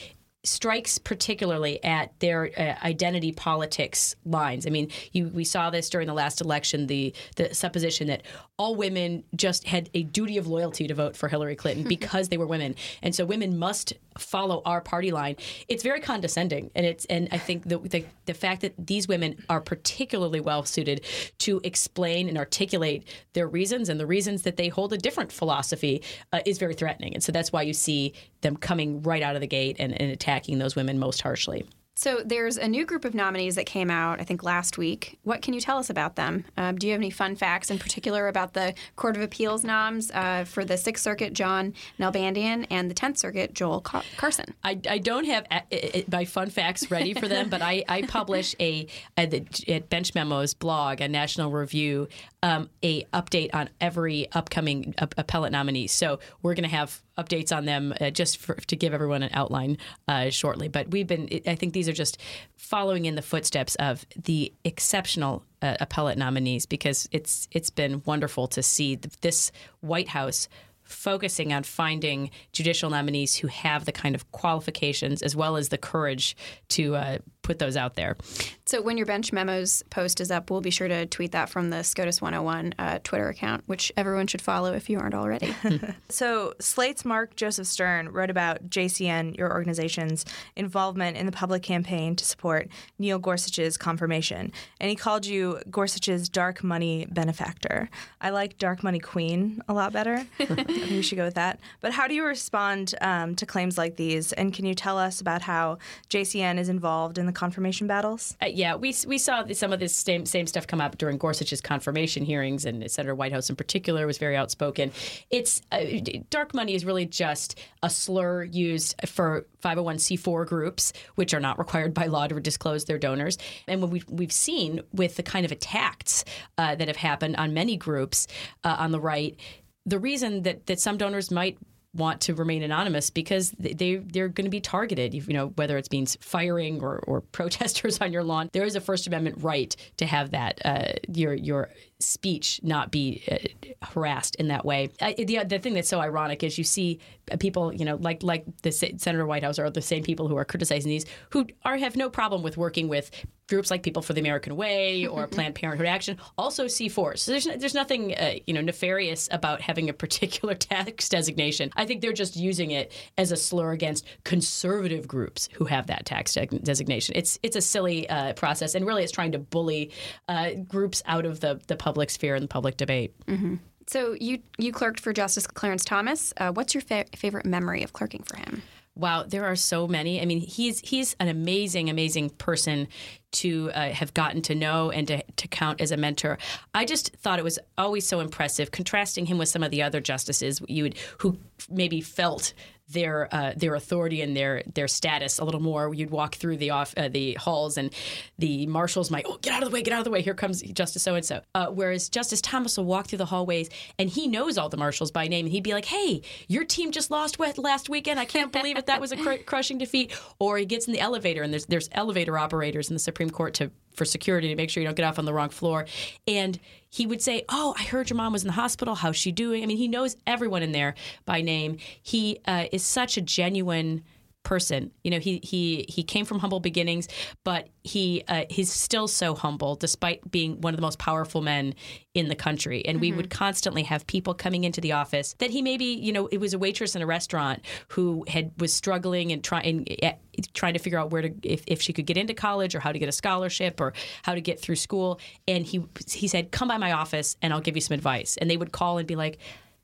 strikes 0.44 0.98
particularly 0.98 1.84
at 1.84 2.18
their 2.20 2.50
uh, 2.58 2.86
identity 2.86 3.32
politics 3.32 4.16
lines. 4.26 4.66
I 4.66 4.70
mean, 4.70 4.90
you, 5.12 5.28
we 5.28 5.44
saw 5.44 5.70
this 5.70 5.90
during 5.90 6.08
the 6.08 6.14
last 6.14 6.40
election 6.40 6.88
the 6.88 7.14
the 7.36 7.54
supposition 7.54 8.08
that 8.08 8.24
all 8.58 8.76
women 8.76 9.24
just 9.36 9.68
had 9.68 9.90
a 9.94 10.04
duty 10.04 10.38
of 10.38 10.48
loyalty 10.48 10.88
to 10.88 10.94
vote 10.94 11.16
for 11.16 11.28
Hillary 11.28 11.56
Clinton 11.56 11.84
because 11.88 12.30
they 12.30 12.38
were 12.38 12.48
women, 12.48 12.76
and 13.02 13.14
so 13.14 13.26
women 13.26 13.58
must 13.58 13.94
follow 14.18 14.62
our 14.66 14.82
party 14.82 15.12
line. 15.12 15.36
It's 15.68 15.84
very 15.84 16.00
condescending, 16.00 16.72
and 16.74 16.86
it's 16.86 17.04
and 17.06 17.28
I 17.34 17.38
think 17.38 17.68
the 17.68 17.80
the, 17.80 18.06
the 18.26 18.34
fact 18.34 18.62
that 18.62 18.74
these 18.78 19.10
women 19.10 19.44
are 19.50 19.60
particularly 19.60 20.40
well 20.40 20.64
suited 20.64 21.04
to 21.40 21.60
explain 21.66 22.30
and 22.30 22.38
articulate 22.38 23.04
their 23.34 23.48
reasons 23.48 23.90
and 23.90 24.00
the 24.00 24.08
reasons 24.08 24.44
that 24.44 24.56
they 24.56 24.70
hold 24.70 24.94
a 24.94 24.98
different 24.98 25.34
philosophy 25.34 26.02
uh, 26.32 26.40
is 26.46 26.58
very 26.58 26.74
threatening, 26.74 27.14
and 27.14 27.22
so 27.22 27.34
that's 27.34 27.52
why 27.52 27.62
you 27.62 27.74
see 27.74 28.14
them 28.40 28.56
coming 28.56 29.02
right 29.02 29.22
out 29.22 29.36
of 29.36 29.42
the 29.42 29.48
gate 29.48 29.76
and, 29.80 30.00
and 30.00 30.10
attacking 30.12 30.29
those 30.60 30.76
women 30.76 31.00
most 31.00 31.22
harshly. 31.22 31.66
So 31.96 32.22
there's 32.24 32.56
a 32.56 32.66
new 32.66 32.86
group 32.86 33.04
of 33.04 33.14
nominees 33.14 33.56
that 33.56 33.66
came 33.66 33.92
out, 33.92 34.22
I 34.22 34.24
think, 34.24 34.42
last 34.42 34.78
week. 34.78 35.20
What 35.24 35.42
can 35.42 35.54
you 35.54 35.60
tell 35.60 35.78
us 35.78 35.90
about 35.90 36.16
them? 36.16 36.46
Um, 36.56 36.78
do 36.78 36.88
you 36.88 36.94
have 36.94 37.02
any 37.02 37.10
fun 37.10 37.36
facts 37.36 37.70
in 37.70 37.78
particular 37.78 38.30
about 38.30 38.54
the 38.54 38.74
Court 38.96 39.18
of 39.18 39.22
Appeals 39.22 39.66
noms 39.66 40.10
uh, 40.12 40.46
for 40.46 40.64
the 40.64 40.78
Sixth 40.78 41.04
Circuit, 41.04 41.34
John 41.34 41.74
Nalbandian, 42.00 42.66
and 42.70 42.90
the 42.90 42.94
Tenth 42.94 43.18
Circuit, 43.18 43.54
Joel 43.54 43.82
Car- 43.82 44.06
Carson? 44.16 44.46
I, 44.64 44.80
I 44.90 45.00
don't 45.00 45.26
have 45.26 45.46
uh, 45.52 45.60
uh, 45.74 46.02
my 46.10 46.24
fun 46.24 46.50
facts 46.50 46.90
ready 46.90 47.14
for 47.14 47.28
them, 47.28 47.50
but 47.50 47.62
I, 47.62 47.84
I 47.90 48.04
publish 48.04 48.56
a 48.62 48.88
at, 49.18 49.32
the, 49.32 49.46
at 49.68 49.90
Bench 49.90 50.16
Memos 50.16 50.54
blog, 50.54 51.02
a 51.02 51.10
National 51.10 51.52
Review, 51.52 52.08
um, 52.42 52.70
a 52.82 53.04
update 53.12 53.50
on 53.54 53.70
every 53.82 54.32
upcoming 54.32 54.94
uh, 55.00 55.08
appellate 55.18 55.52
nominee. 55.52 55.88
So 55.88 56.20
we're 56.44 56.54
going 56.54 56.70
to 56.70 56.74
have 56.74 57.02
updates 57.20 57.56
on 57.56 57.66
them 57.66 57.94
uh, 58.00 58.10
just 58.10 58.38
for, 58.38 58.56
to 58.56 58.76
give 58.76 58.94
everyone 58.94 59.24
an 59.24 59.30
outline 59.34 59.78
uh, 60.08 60.30
shortly. 60.30 60.68
But 60.68 60.90
we've 60.92 61.08
been, 61.08 61.28
I 61.46 61.56
think 61.56 61.74
these 61.74 61.90
are 61.90 61.94
just 61.94 62.18
following 62.56 63.06
in 63.06 63.16
the 63.16 63.22
footsteps 63.22 63.76
of 63.76 64.06
the 64.16 64.54
exceptional 64.64 65.44
uh, 65.62 65.76
appellate 65.80 66.18
nominees 66.18 66.66
because 66.66 67.10
it's 67.12 67.48
it's 67.52 67.70
been 67.70 68.02
wonderful 68.06 68.48
to 68.48 68.64
see 68.64 68.96
this 69.22 69.52
White 69.82 70.10
House 70.10 70.48
focusing 70.84 71.54
on 71.54 71.64
finding 71.64 72.32
judicial 72.52 72.90
nominees 72.90 73.36
who 73.36 73.48
have 73.48 73.86
the 73.86 73.92
kind 73.92 74.16
of 74.16 74.32
qualifications 74.32 75.22
as 75.22 75.36
well 75.36 75.56
as 75.56 75.70
the 75.70 75.78
courage 75.78 76.36
to 76.68 76.96
uh, 76.96 77.18
put 77.42 77.60
those 77.60 77.76
out 77.76 77.96
there. 77.96 78.18
So 78.66 78.82
when 78.82 78.98
your 78.98 79.08
bench 79.08 79.34
memos 79.34 79.82
post 79.90 80.22
is 80.22 80.30
up, 80.30 80.52
we'll 80.52 80.62
be 80.62 80.70
sure 80.70 80.88
to 80.88 81.08
tweet 81.08 81.32
that 81.32 81.50
from 81.50 81.72
the 81.72 81.84
SCOTUS 81.84 82.22
101 82.22 82.76
uh, 82.78 83.00
Twitter 83.04 83.28
account, 83.30 83.64
which 83.66 83.92
everyone 83.98 84.28
should 84.28 84.42
follow 84.42 84.74
if 84.74 84.90
you 84.90 85.00
aren't 85.00 85.16
already. 85.16 85.56
so 86.10 86.54
Slate's 86.60 87.04
Mark 87.04 87.36
Joseph 87.36 87.66
Stern 87.66 88.10
wrote 88.10 88.30
about 88.30 88.70
JCN, 88.70 89.38
your 89.38 89.52
organization's 89.52 90.26
involvement 90.56 91.18
in 91.18 91.26
the 91.26 91.32
public 91.32 91.64
campaign 91.64 92.16
to 92.18 92.26
support 92.26 92.68
Neil 93.00 93.18
Gorsuch's 93.18 93.78
confirmation, 93.78 94.52
and 94.80 94.90
he 94.90 94.96
called 94.96 95.26
you 95.26 95.60
Gorsuch's 95.72 96.30
dark 96.30 96.64
money 96.64 97.08
benefactor. 97.10 97.90
I 98.22 98.30
like 98.30 98.60
dark 98.60 98.84
money 98.84 99.00
queen 99.00 99.62
a 99.68 99.74
lot 99.74 99.92
better. 99.94 100.26
I 100.40 100.46
think 100.46 100.68
we 100.68 101.02
should 101.02 101.18
go 101.18 101.26
with 101.26 101.36
that. 101.36 101.60
But 101.82 101.94
how 101.94 102.08
do 102.08 102.14
you 102.14 102.24
respond 102.24 102.94
um, 103.02 103.36
to 103.38 103.46
claims 103.48 103.78
like 103.78 103.96
these, 103.96 104.34
and 104.34 104.54
can 104.54 104.66
you 104.66 104.76
tell 104.76 105.00
us 105.00 105.22
about 105.22 105.42
how 105.42 105.80
JCN 106.10 106.60
is 106.60 106.70
involved 106.70 107.18
in 107.18 107.26
the 107.30 107.34
confirmation 107.34 107.88
battles? 107.88 108.36
Uh, 108.42 108.48
yeah, 108.48 108.76
we, 108.76 108.94
we 109.08 109.18
saw 109.18 109.44
some 109.54 109.72
of 109.72 109.80
this 109.80 109.96
same 109.96 110.26
same 110.26 110.48
stuff 110.48 110.68
come 110.68 110.82
up 110.82 110.98
during 110.98 111.18
Gorsuch's 111.18 111.62
confirmation 111.62 112.26
hearings, 112.26 112.66
and 112.66 112.90
Senator 112.92 113.16
Whitehouse 113.16 113.50
in 113.50 113.56
particular 113.56 114.06
was 114.06 114.18
very 114.18 114.36
outspoken. 114.36 114.92
It's 115.30 115.62
uh, 115.72 115.86
dark 116.30 116.54
money 116.54 116.76
is 116.76 116.86
really 116.86 117.06
just 117.06 117.60
a 117.82 117.90
slur 117.90 118.44
used 118.44 118.96
for 119.08 119.46
501c4 119.64 120.46
groups, 120.46 120.94
which 121.16 121.34
are 121.34 121.40
not 121.40 121.58
required 121.60 121.94
by 121.94 122.08
law 122.08 122.28
to 122.28 122.40
disclose 122.40 122.86
their 122.86 122.98
donors. 122.98 123.38
And 123.68 123.82
what 123.82 123.92
we've, 123.92 124.10
we've 124.10 124.32
seen 124.32 124.82
with 124.94 125.16
the 125.16 125.24
kind 125.24 125.46
of 125.46 125.52
attacks 125.52 126.26
uh, 126.58 126.76
that 126.76 126.88
have 126.88 126.98
happened 126.98 127.36
on 127.38 127.54
many 127.54 127.78
groups 127.78 128.28
uh, 128.64 128.76
on 128.80 128.92
the 128.92 129.00
right, 129.00 129.38
the 129.86 130.00
reason 130.00 130.44
that, 130.44 130.66
that 130.68 130.80
some 130.80 130.98
donors 130.98 131.32
might 131.32 131.58
want 131.94 132.22
to 132.22 132.36
remain 132.36 132.64
anonymous 132.64 133.10
because 133.10 133.52
they 133.60 133.96
they're 133.98 134.30
going 134.30 134.46
to 134.46 134.52
be 134.52 134.62
targeted. 134.62 135.14
You 135.14 135.34
know, 135.34 135.48
whether 135.56 135.78
it's 135.78 135.92
means 135.92 136.18
firing 136.22 136.82
or, 136.82 137.00
or 137.00 137.22
protesters 137.32 138.00
on 138.02 138.12
your 138.12 138.24
lawn, 138.24 138.50
there 138.54 138.66
is 138.66 138.76
a 138.76 138.82
First 138.82 139.08
Amendment 139.08 139.38
right 139.42 139.76
to 139.98 140.06
have 140.06 140.32
that 140.32 140.62
uh, 140.66 140.94
your 141.08 141.34
your 141.34 141.70
speech 142.00 142.62
not 142.64 142.92
be 142.92 143.24
uh, 143.30 143.86
harassed 143.86 144.36
in 144.36 144.48
that 144.48 144.66
way. 144.66 144.90
I, 145.02 145.14
the 145.14 145.44
the 145.44 145.60
thing 145.60 145.74
that's 145.74 145.90
so 145.90 146.00
ironic 146.00 146.44
is 146.44 146.58
you 146.58 146.64
see 146.64 147.00
people, 147.40 147.74
you 147.74 147.86
know, 147.86 147.96
like 147.96 148.24
like 148.24 148.46
the 148.62 148.72
Senator 148.72 149.26
Whitehouse 149.26 149.60
or 149.60 149.70
the 149.70 149.82
same 149.82 150.04
people 150.04 150.28
who 150.28 150.38
are 150.38 150.46
criticizing 150.46 150.90
these 150.90 151.06
who 151.32 151.46
are 151.66 151.78
have 151.78 151.96
no 151.96 152.10
problem 152.10 152.42
with 152.42 152.58
working 152.58 152.88
with 152.88 153.12
groups 153.50 153.72
like 153.72 153.84
People 153.84 154.02
for 154.02 154.14
the 154.14 154.22
American 154.22 154.56
Way 154.56 155.08
or 155.08 155.28
Planned 155.36 155.56
Parenthood 155.56 155.88
Action, 155.88 156.18
also 156.38 156.66
C4. 156.66 157.18
So 157.18 157.32
there's 157.32 157.46
there's 157.46 157.74
nothing 157.74 158.16
uh, 158.16 158.36
you 158.46 158.54
know 158.54 158.62
nefarious 158.62 159.28
about 159.32 159.62
having 159.62 159.90
a 159.90 159.94
particular 159.94 160.56
tax 160.56 161.10
designation. 161.10 161.72
I 161.76 161.86
think 161.86 162.02
they're 162.02 162.14
just 162.14 162.36
using 162.36 162.72
it 162.72 162.94
as 163.18 163.32
a 163.32 163.38
slur 163.38 163.72
against 163.72 164.06
conservative 164.24 165.08
groups 165.08 165.50
who 165.54 165.66
have 165.66 165.88
that 165.88 166.06
tax 166.06 166.34
de- 166.34 166.46
designation. 166.46 167.16
It's 167.18 167.38
it's 167.44 167.56
a 167.56 167.62
silly 167.62 168.10
uh, 168.10 168.34
process, 168.34 168.76
and 168.76 168.86
really, 168.86 169.04
it's 169.04 169.12
trying 169.12 169.34
to 169.34 169.40
bully 169.40 169.92
uh, 170.28 170.52
groups 170.68 171.04
out 171.06 171.26
of 171.26 171.40
the 171.42 171.60
the 171.68 171.76
public 171.76 171.89
sphere 172.10 172.36
and 172.36 172.44
the 172.44 172.48
public 172.48 172.78
debate. 172.78 173.14
Mm-hmm. 173.26 173.56
So 173.88 174.16
you 174.20 174.40
you 174.58 174.72
clerked 174.72 175.00
for 175.00 175.14
Justice 175.14 175.48
Clarence 175.48 175.84
Thomas. 175.84 176.34
Uh, 176.38 176.52
what's 176.52 176.76
your 176.76 176.82
fa- 176.82 177.06
favorite 177.16 177.46
memory 177.46 177.82
of 177.84 177.94
clerking 177.94 178.24
for 178.24 178.38
him? 178.38 178.62
Wow, 178.96 179.24
there 179.24 179.46
are 179.46 179.56
so 179.56 179.88
many. 179.88 180.22
I 180.22 180.26
mean, 180.26 180.42
he's 180.42 180.80
he's 180.80 181.16
an 181.20 181.30
amazing, 181.30 181.90
amazing 181.90 182.32
person 182.32 182.88
to 183.32 183.72
uh, 183.72 183.90
have 183.92 184.14
gotten 184.14 184.42
to 184.44 184.56
know 184.56 184.92
and 184.92 185.08
to, 185.08 185.24
to 185.24 185.48
count 185.48 185.80
as 185.80 185.92
a 185.92 185.98
mentor. 185.98 186.38
I 186.74 186.86
just 186.86 187.16
thought 187.16 187.40
it 187.40 187.46
was 187.46 187.58
always 187.78 188.06
so 188.06 188.20
impressive, 188.20 188.72
contrasting 188.72 189.26
him 189.26 189.38
with 189.38 189.48
some 189.48 189.64
of 189.64 189.72
the 189.72 189.82
other 189.82 190.02
justices 190.02 190.62
you 190.68 190.84
would 190.84 190.98
who 191.20 191.38
maybe 191.70 192.02
felt 192.02 192.54
their 192.92 193.28
uh, 193.34 193.54
their 193.56 193.76
authority 193.76 194.22
and 194.22 194.36
their 194.36 194.64
their 194.74 194.88
status 194.88 195.40
a 195.40 195.46
little 195.46 195.62
more. 195.62 195.94
You'd 195.94 196.10
walk 196.10 196.36
through 196.36 196.58
the 196.58 196.72
off 196.72 196.94
uh, 196.98 197.10
the 197.10 197.34
halls, 197.36 197.78
and 197.78 197.92
the 198.38 198.68
marshals 198.68 199.12
might, 199.12 199.26
oh, 199.28 199.38
get 199.42 199.54
out 199.54 199.64
of 199.64 199.70
the 199.70 199.74
way, 199.74 199.82
get 199.82 199.94
out 199.94 200.00
of 200.00 200.06
the 200.06 200.12
way. 200.12 200.22
Here 200.22 200.34
comes 200.34 200.62
Justice 200.62 201.04
so 201.04 201.16
and 201.16 201.26
so. 201.26 201.42
Whereas 201.72 202.10
Justice 202.10 202.42
Thomas 202.42 202.78
will 202.78 202.86
walk 202.86 203.08
through 203.08 203.18
the 203.20 203.26
hallways, 203.26 203.70
and 203.98 204.10
he 204.10 204.28
knows 204.28 204.58
all 204.58 204.70
the 204.70 204.78
marshals 204.78 205.12
by 205.12 205.28
name, 205.28 205.46
and 205.46 205.54
he'd 205.54 205.64
be 205.64 205.74
like, 205.74 205.86
"Hey, 205.86 206.22
your 206.48 206.64
team 206.64 206.92
just 206.92 207.12
lost 207.12 207.40
last 207.58 207.90
weekend. 207.90 208.20
I 208.20 208.26
can't 208.26 208.52
believe 208.52 208.78
it. 208.78 208.86
That 208.88 209.02
was 209.02 209.12
a 209.12 209.18
cr- 209.18 209.44
crushing 209.46 209.78
defeat." 209.78 210.14
Or 210.40 210.58
he 210.58 210.66
gets 210.66 210.88
in 210.88 210.94
the 210.94 211.00
elevator, 211.00 211.44
and 211.44 211.54
there's 211.54 211.66
there's 211.66 211.90
elevator 211.92 212.38
operators 212.38 212.90
in 212.90 212.96
the 212.96 213.00
Supreme 213.00 213.30
Court 213.30 213.54
to 213.56 213.72
for 213.94 214.06
security 214.06 214.48
to 214.48 214.56
make 214.56 214.70
sure 214.70 214.82
you 214.82 214.88
don't 214.88 214.96
get 214.96 215.06
off 215.06 215.20
on 215.20 215.26
the 215.26 215.34
wrong 215.34 215.50
floor. 215.50 215.86
And 216.28 216.60
he 216.90 217.06
would 217.06 217.22
say, 217.22 217.44
"Oh, 217.50 217.76
I 217.78 217.84
heard 217.84 218.10
your 218.10 218.18
mom 218.18 218.34
was 218.34 218.44
in 218.44 218.48
the 218.48 218.54
hospital. 218.54 218.96
How's 218.96 219.18
she 219.18 219.32
doing?" 219.32 219.64
I 219.64 219.66
mean, 219.66 219.78
he 219.78 219.88
knows 219.88 220.18
everyone 220.26 220.64
in 220.64 220.72
there 220.72 220.96
by 221.26 221.42
name. 221.42 221.78
He 222.02 222.40
uh, 222.46 222.66
is 222.72 222.84
such 222.84 223.18
a 223.18 223.22
genuine 223.22 224.04
person. 224.44 224.92
You 225.04 225.12
know, 225.12 225.20
he 225.20 225.40
he 225.44 225.86
he 225.88 226.04
came 226.04 226.26
from 226.26 226.40
humble 226.40 226.60
beginnings, 226.60 227.08
but 227.44 227.70
he 227.84 228.24
uh, 228.28 228.46
he's 228.50 228.72
still 228.72 229.08
so 229.08 229.36
humble 229.36 229.76
despite 229.76 230.30
being 230.32 230.62
one 230.62 230.74
of 230.74 230.78
the 230.78 230.82
most 230.82 231.00
powerful 231.00 231.42
men 231.42 231.76
in 232.14 232.30
the 232.30 232.36
country. 232.36 232.86
And 232.86 232.96
mm-hmm. 232.96 233.02
we 233.02 233.12
would 233.12 233.30
constantly 233.30 233.84
have 233.84 234.08
people 234.08 234.34
coming 234.34 234.64
into 234.64 234.82
the 234.82 234.94
office 234.94 235.36
that 235.40 235.50
he 235.50 235.62
maybe 235.62 235.86
you 235.86 236.12
know 236.12 236.28
it 236.28 236.40
was 236.40 236.54
a 236.54 236.60
waitress 236.60 236.96
in 236.96 237.02
a 237.02 237.06
restaurant 237.06 237.62
who 237.90 238.26
had 238.28 238.52
was 238.58 238.74
struggling 238.74 239.32
and 239.32 239.44
trying 239.44 239.86
uh, 240.02 240.12
trying 240.54 240.74
to 240.74 240.80
figure 240.80 241.00
out 241.00 241.12
where 241.12 241.24
to 241.24 241.34
if, 241.44 241.64
if 241.68 241.82
she 241.82 241.94
could 241.94 242.06
get 242.06 242.18
into 242.18 242.34
college 242.34 242.76
or 242.76 242.80
how 242.80 242.92
to 242.92 243.00
get 243.00 243.10
a 243.10 243.14
scholarship 243.14 243.80
or 243.82 243.94
how 244.24 244.34
to 244.34 244.42
get 244.42 244.60
through 244.60 244.78
school. 244.78 245.20
And 245.48 245.66
he 245.66 245.86
he 246.08 246.28
said, 246.28 246.52
"Come 246.52 246.70
by 246.70 246.78
my 246.78 246.94
office 246.94 247.38
and 247.42 247.54
I'll 247.54 247.62
give 247.62 247.76
you 247.76 247.82
some 247.82 247.96
advice." 247.96 248.38
And 248.38 248.50
they 248.50 248.58
would 248.58 248.72
call 248.72 248.98
and 248.98 249.08
be 249.08 249.16
like 249.16 249.38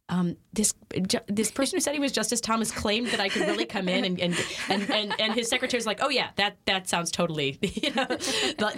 um, 0.10 0.38
this 0.54 0.74
this 1.28 1.50
person 1.50 1.78
who 1.78 1.82
said 1.82 1.94
he 1.94 2.00
was 2.00 2.12
Justice 2.12 2.40
Thomas 2.40 2.72
claimed 2.72 3.08
that 3.08 3.20
I 3.20 3.30
could 3.30 3.48
really 3.48 3.66
come 3.66 3.90
in 3.90 4.06
and 4.06 4.20
and, 4.20 4.46
and, 4.70 4.90
and, 4.92 5.20
and 5.20 5.34
his 5.34 5.50
secretary's 5.50 5.88
like, 5.88 6.00
oh 6.02 6.10
yeah, 6.10 6.30
that 6.36 6.58
that 6.66 6.88
sounds 6.88 7.10
totally 7.10 7.58
you 7.62 7.92
know, 7.94 8.08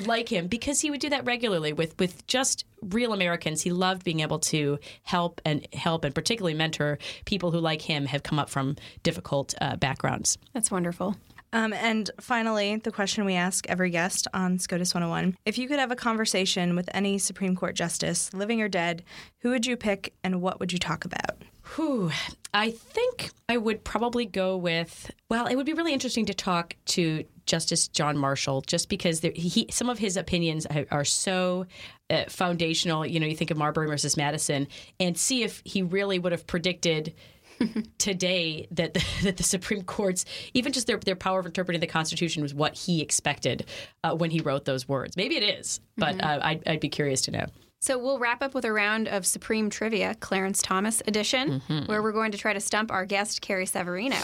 like 0.05 0.29
him 0.29 0.47
because 0.47 0.79
he 0.79 0.89
would 0.89 1.01
do 1.01 1.09
that 1.09 1.25
regularly 1.25 1.73
with 1.73 1.97
with 1.99 2.25
just 2.27 2.65
real 2.81 3.11
Americans. 3.11 3.61
He 3.61 3.71
loved 3.71 4.03
being 4.03 4.21
able 4.21 4.39
to 4.39 4.79
help 5.03 5.41
and 5.43 5.67
help 5.73 6.05
and 6.05 6.15
particularly 6.15 6.53
mentor 6.53 6.97
people 7.25 7.51
who 7.51 7.59
like 7.59 7.81
him 7.81 8.05
have 8.05 8.23
come 8.23 8.39
up 8.39 8.49
from 8.49 8.77
difficult 9.03 9.53
uh, 9.59 9.75
backgrounds. 9.75 10.37
That's 10.53 10.71
wonderful. 10.71 11.17
Um, 11.53 11.73
and 11.73 12.09
finally, 12.19 12.75
the 12.77 12.91
question 12.91 13.25
we 13.25 13.35
ask 13.35 13.67
every 13.69 13.89
guest 13.89 14.27
on 14.33 14.59
SCOTUS 14.59 14.93
101 14.93 15.37
If 15.45 15.57
you 15.57 15.67
could 15.67 15.79
have 15.79 15.91
a 15.91 15.95
conversation 15.95 16.75
with 16.75 16.89
any 16.93 17.17
Supreme 17.17 17.55
Court 17.55 17.75
justice, 17.75 18.33
living 18.33 18.61
or 18.61 18.67
dead, 18.67 19.03
who 19.39 19.49
would 19.51 19.65
you 19.65 19.77
pick 19.77 20.13
and 20.23 20.41
what 20.41 20.59
would 20.59 20.73
you 20.73 20.79
talk 20.79 21.05
about? 21.05 21.43
Whew. 21.75 22.11
I 22.53 22.71
think 22.71 23.29
I 23.49 23.57
would 23.57 23.83
probably 23.83 24.25
go 24.25 24.57
with, 24.57 25.11
well, 25.29 25.47
it 25.47 25.55
would 25.55 25.65
be 25.65 25.73
really 25.73 25.93
interesting 25.93 26.25
to 26.25 26.33
talk 26.33 26.75
to 26.87 27.23
Justice 27.45 27.87
John 27.87 28.17
Marshall, 28.17 28.61
just 28.61 28.89
because 28.89 29.21
there, 29.21 29.31
he, 29.33 29.67
some 29.69 29.89
of 29.89 29.99
his 29.99 30.17
opinions 30.17 30.65
are 30.91 31.05
so 31.05 31.65
uh, 32.09 32.25
foundational. 32.29 33.05
You 33.05 33.19
know, 33.19 33.27
you 33.27 33.35
think 33.35 33.51
of 33.51 33.57
Marbury 33.57 33.87
versus 33.87 34.17
Madison, 34.17 34.67
and 34.99 35.17
see 35.17 35.43
if 35.43 35.61
he 35.65 35.81
really 35.81 36.19
would 36.19 36.31
have 36.31 36.47
predicted 36.47 37.13
today 37.97 38.67
that 38.71 38.93
the, 38.93 39.05
that 39.23 39.37
the 39.37 39.43
Supreme 39.43 39.83
Court's 39.83 40.25
even 40.53 40.73
just 40.73 40.87
their 40.87 40.97
their 40.97 41.15
power 41.15 41.39
of 41.39 41.45
interpreting 41.45 41.79
the 41.79 41.87
Constitution 41.87 42.41
was 42.41 42.53
what 42.53 42.75
he 42.75 43.01
expected 43.01 43.65
uh, 44.03 44.15
when 44.15 44.31
he 44.31 44.41
wrote 44.41 44.65
those 44.65 44.87
words. 44.87 45.17
Maybe 45.17 45.35
it 45.35 45.43
is, 45.43 45.79
but 45.97 46.17
mm-hmm. 46.17 46.27
uh, 46.27 46.39
I'd, 46.41 46.67
I'd 46.67 46.79
be 46.79 46.89
curious 46.89 47.21
to 47.21 47.31
know. 47.31 47.45
So 47.79 47.97
we'll 47.97 48.17
wrap 48.17 48.41
up 48.41 48.53
with 48.55 48.65
a 48.65 48.71
round 48.71 49.07
of 49.07 49.25
Supreme 49.25 49.69
Trivia, 49.69 50.15
Clarence 50.15 50.61
Thomas 50.61 51.01
edition, 51.07 51.61
mm-hmm. 51.61 51.85
where 51.85 52.01
we're 52.01 52.11
going 52.11 52.31
to 52.31 52.37
try 52.37 52.53
to 52.53 52.59
stump 52.59 52.91
our 52.91 53.05
guest, 53.05 53.41
Carrie 53.41 53.67
Severino. 53.67 54.17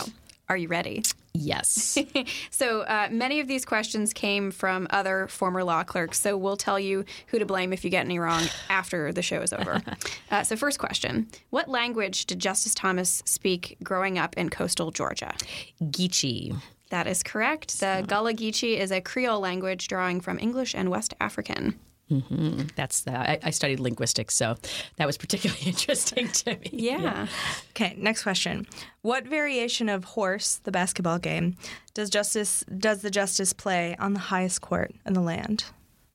Are 0.50 0.58
you 0.58 0.68
ready? 0.68 1.04
Yes. 1.34 1.98
so 2.52 2.82
uh, 2.82 3.08
many 3.12 3.40
of 3.40 3.48
these 3.48 3.66
questions 3.66 4.14
came 4.14 4.52
from 4.52 4.88
other 4.92 5.28
former 5.28 5.64
law 5.64 5.84
clerks. 5.84 6.20
So 6.20 6.38
we'll 6.38 6.58
tell 6.58 6.80
you 6.80 7.06
who 7.28 7.40
to 7.40 7.46
blame 7.46 7.74
if 7.74 7.84
you 7.84 7.90
get 7.90 8.06
any 8.06 8.20
wrong 8.20 8.44
after 8.70 9.12
the 9.12 9.24
show 9.24 9.42
is 9.42 9.52
over. 9.52 9.82
uh, 10.32 10.44
so, 10.44 10.56
first 10.56 10.78
question 10.78 11.28
What 11.50 11.70
language 11.70 12.28
did 12.28 12.40
Justice 12.40 12.76
Thomas 12.76 13.24
speak 13.26 13.78
growing 13.84 14.20
up 14.20 14.38
in 14.38 14.50
coastal 14.50 14.92
Georgia? 14.92 15.34
Geechee. 15.82 16.56
That 16.90 17.08
is 17.08 17.24
correct. 17.24 17.80
The 17.80 18.06
Gullah 18.08 18.36
Geechee 18.36 18.78
is 18.78 18.92
a 18.92 19.02
Creole 19.02 19.40
language 19.40 19.88
drawing 19.88 20.22
from 20.22 20.38
English 20.38 20.76
and 20.76 20.90
West 20.90 21.16
African. 21.20 21.80
That's 22.76 23.02
the, 23.02 23.18
I, 23.18 23.40
I 23.44 23.50
studied 23.50 23.80
linguistics, 23.80 24.36
so 24.36 24.56
that 24.98 25.08
was 25.08 25.18
particularly 25.18 25.62
interesting 25.66 26.28
to 26.28 26.52
me. 26.58 26.70
Yeah. 26.72 27.28
Okay, 27.72 27.96
next 27.98 28.24
question. 28.24 28.68
What 29.02 29.26
variation 29.26 29.90
of 29.90 30.04
horse, 30.04 30.58
the 30.64 30.72
basketball 30.72 31.18
game, 31.20 31.56
does 31.94 32.10
justice 32.10 32.64
does 32.78 33.02
the 33.02 33.10
justice 33.10 33.54
play 33.54 33.96
on 33.98 34.14
the 34.14 34.20
highest 34.20 34.62
court 34.62 34.94
in 35.06 35.14
the 35.14 35.22
land? 35.22 35.66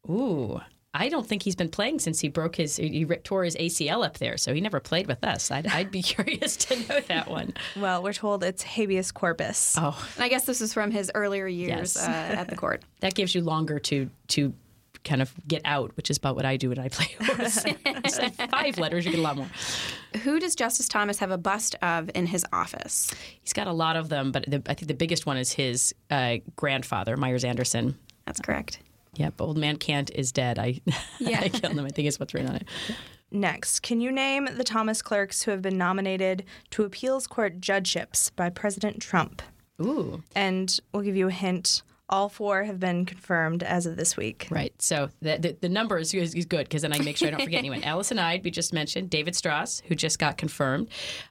Ooh. 0.09 0.61
I 0.95 1.11
don't 1.11 1.27
think 1.27 1.43
he's 1.43 1.55
been 1.55 1.69
playing 1.69 1.99
since 1.99 2.19
he 2.21 2.29
broke 2.29 2.57
his, 2.57 2.77
he 2.77 3.05
ri- 3.05 3.19
tore 3.19 3.45
his 3.45 3.55
ACL 3.57 4.05
up 4.05 4.19
there, 4.19 4.37
so 4.39 4.55
he 4.55 4.61
never 4.61 4.81
played 4.81 5.07
with 5.07 5.23
us. 5.23 5.51
I'd, 5.51 5.67
I'd 5.67 5.91
be 5.91 6.03
curious 6.15 6.57
to 6.57 6.77
know 6.89 7.01
that 7.09 7.29
one. 7.29 7.53
Well, 7.77 8.03
we're 8.03 8.15
told 8.15 8.43
it's 8.43 8.63
habeas 8.63 9.13
corpus. 9.13 9.77
Oh, 9.79 9.97
And 10.17 10.25
I 10.25 10.29
guess 10.29 10.47
this 10.47 10.61
is 10.63 10.73
from 10.73 10.91
his 10.91 11.13
earlier 11.15 11.47
years 11.47 11.95
Yes. 11.95 11.97
uh, 11.99 12.11
at 12.11 12.49
the 12.49 12.57
court. 12.57 12.83
that 13.01 13.15
gives 13.15 13.35
you 13.35 13.43
longer 13.43 13.79
to 13.81 14.09
to 14.29 14.55
kind 15.05 15.23
of 15.23 15.33
get 15.47 15.63
out, 15.65 15.97
which 15.97 16.11
is 16.11 16.17
about 16.19 16.37
what 16.37 16.45
I 16.45 16.57
do 16.57 16.69
when 16.71 16.79
I 16.79 16.89
play 16.89 17.07
horse. 17.27 17.65
Like 17.65 18.35
five 18.51 18.79
letters, 18.79 19.05
you 19.05 19.11
get 19.13 19.21
a 19.21 19.23
lot 19.23 19.37
more. 19.37 19.49
Who 20.23 20.39
does 20.41 20.55
Justice 20.55 20.89
Thomas 20.89 21.19
have 21.19 21.31
a 21.31 21.39
bust 21.39 21.75
of 21.83 22.11
in 22.15 22.27
his 22.27 22.45
office? 22.53 23.13
He's 23.41 23.53
got 23.53 23.67
a 23.67 23.73
lot 23.73 23.97
of 23.97 24.09
them, 24.09 24.33
but 24.33 24.45
the, 24.49 24.63
I 24.67 24.75
think 24.75 24.89
the 24.89 24.95
biggest 24.95 25.27
one 25.27 25.37
is 25.37 25.53
his 25.53 25.95
uh, 26.11 26.37
grandfather, 26.57 27.17
Myers 27.17 27.45
Anderson. 27.45 27.99
That's 28.27 28.41
correct. 28.41 28.81
Yep, 29.15 29.41
Old 29.41 29.57
Man 29.57 29.77
Can't 29.77 30.11
is 30.15 30.33
dead. 30.33 30.59
I, 30.59 30.81
Yeah. 31.19 31.41
I 31.41 31.49
killed 31.49 31.73
him. 31.79 31.85
I 31.85 31.89
think 31.89 32.07
is 32.09 32.21
what's 32.21 32.35
written 32.35 32.51
on 32.51 32.57
it. 32.57 32.69
Next, 33.31 33.81
can 33.81 34.01
you 34.01 34.11
name 34.13 34.49
the 34.57 34.65
Thomas 34.65 35.03
clerks 35.03 35.43
who 35.43 35.51
have 35.51 35.61
been 35.61 35.77
nominated 35.77 36.45
to 36.71 36.85
appeals 36.85 37.27
court 37.27 37.61
judgeships 37.61 38.31
by 38.31 38.49
President 38.49 39.01
Trump? 39.03 39.43
Ooh, 39.83 40.23
And 40.35 40.79
we'll 40.93 41.03
give 41.03 41.15
you 41.17 41.29
a 41.29 41.33
hint. 41.33 41.83
All 42.11 42.29
four 42.29 42.65
have 42.65 42.81
been 42.81 43.05
confirmed 43.05 43.63
as 43.63 43.87
of 43.87 43.97
this 43.97 44.17
week. 44.17 44.47
right. 44.51 44.73
So 44.81 45.11
the 45.21 45.39
the, 45.39 45.57
the 45.61 45.69
number 45.69 45.99
is, 45.99 46.15
is 46.15 46.35
good 46.47 46.65
because 46.65 46.83
then 46.83 46.93
I 46.93 46.99
make 47.01 47.17
sure 47.17 47.29
I 47.29 47.31
don't 47.33 47.43
forget 47.43 47.59
anyone. 47.59 47.85
Allison 47.85 48.19
Eid, 48.19 48.45
we 48.45 48.51
just 48.51 48.73
mentioned. 48.73 49.11
David 49.11 49.35
Stras, 49.35 49.83
who 49.85 49.95
just 49.95 50.19
got 50.19 50.39
confirmed. 50.39 50.89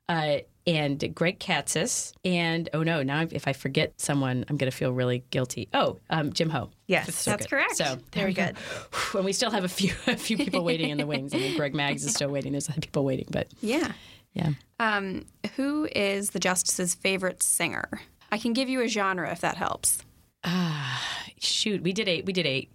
Uh, 0.07 0.37
and 0.67 1.15
Greg 1.15 1.39
Katsas. 1.39 2.11
And 2.25 2.69
oh 2.73 2.83
no, 2.83 3.01
now 3.01 3.25
if 3.31 3.47
I 3.47 3.53
forget 3.53 3.99
someone, 4.01 4.43
I'm 4.49 4.57
going 4.57 4.69
to 4.69 4.75
feel 4.77 4.91
really 4.91 5.23
guilty. 5.29 5.69
Oh, 5.73 5.97
um, 6.09 6.33
Jim 6.33 6.49
Ho. 6.49 6.69
Yes, 6.87 7.05
Fifth 7.05 7.23
that's 7.25 7.43
Circuit. 7.43 7.49
correct. 7.49 7.77
So 7.77 7.83
there 7.85 7.99
Very 8.11 8.27
we 8.31 8.33
go. 8.33 8.45
good. 8.47 8.55
And 9.15 9.25
we 9.25 9.31
still 9.33 9.49
have 9.51 9.63
a 9.63 9.69
few 9.69 9.93
a 10.07 10.17
few 10.17 10.37
people 10.37 10.63
waiting 10.65 10.89
in 10.89 10.97
the 10.97 11.07
wings. 11.07 11.33
I 11.33 11.37
mean, 11.37 11.55
Greg 11.57 11.73
Maggs 11.73 12.03
is 12.05 12.13
still 12.13 12.29
waiting. 12.29 12.51
There's 12.51 12.69
other 12.69 12.81
people 12.81 13.05
waiting, 13.05 13.27
but 13.31 13.47
Yeah. 13.61 13.93
yeah. 14.33 14.49
Um, 14.79 15.25
who 15.55 15.87
is 15.95 16.31
the 16.31 16.39
justice's 16.39 16.93
favorite 16.95 17.41
singer? 17.41 17.89
I 18.29 18.37
can 18.37 18.51
give 18.51 18.67
you 18.67 18.81
a 18.81 18.87
genre 18.89 19.31
if 19.31 19.39
that 19.41 19.55
helps. 19.55 19.99
shoot, 21.39 21.83
we 21.83 21.93
did 21.93 22.07
eight. 22.07 22.25
we 22.25 22.33
did 22.33 22.45
a 22.45 22.69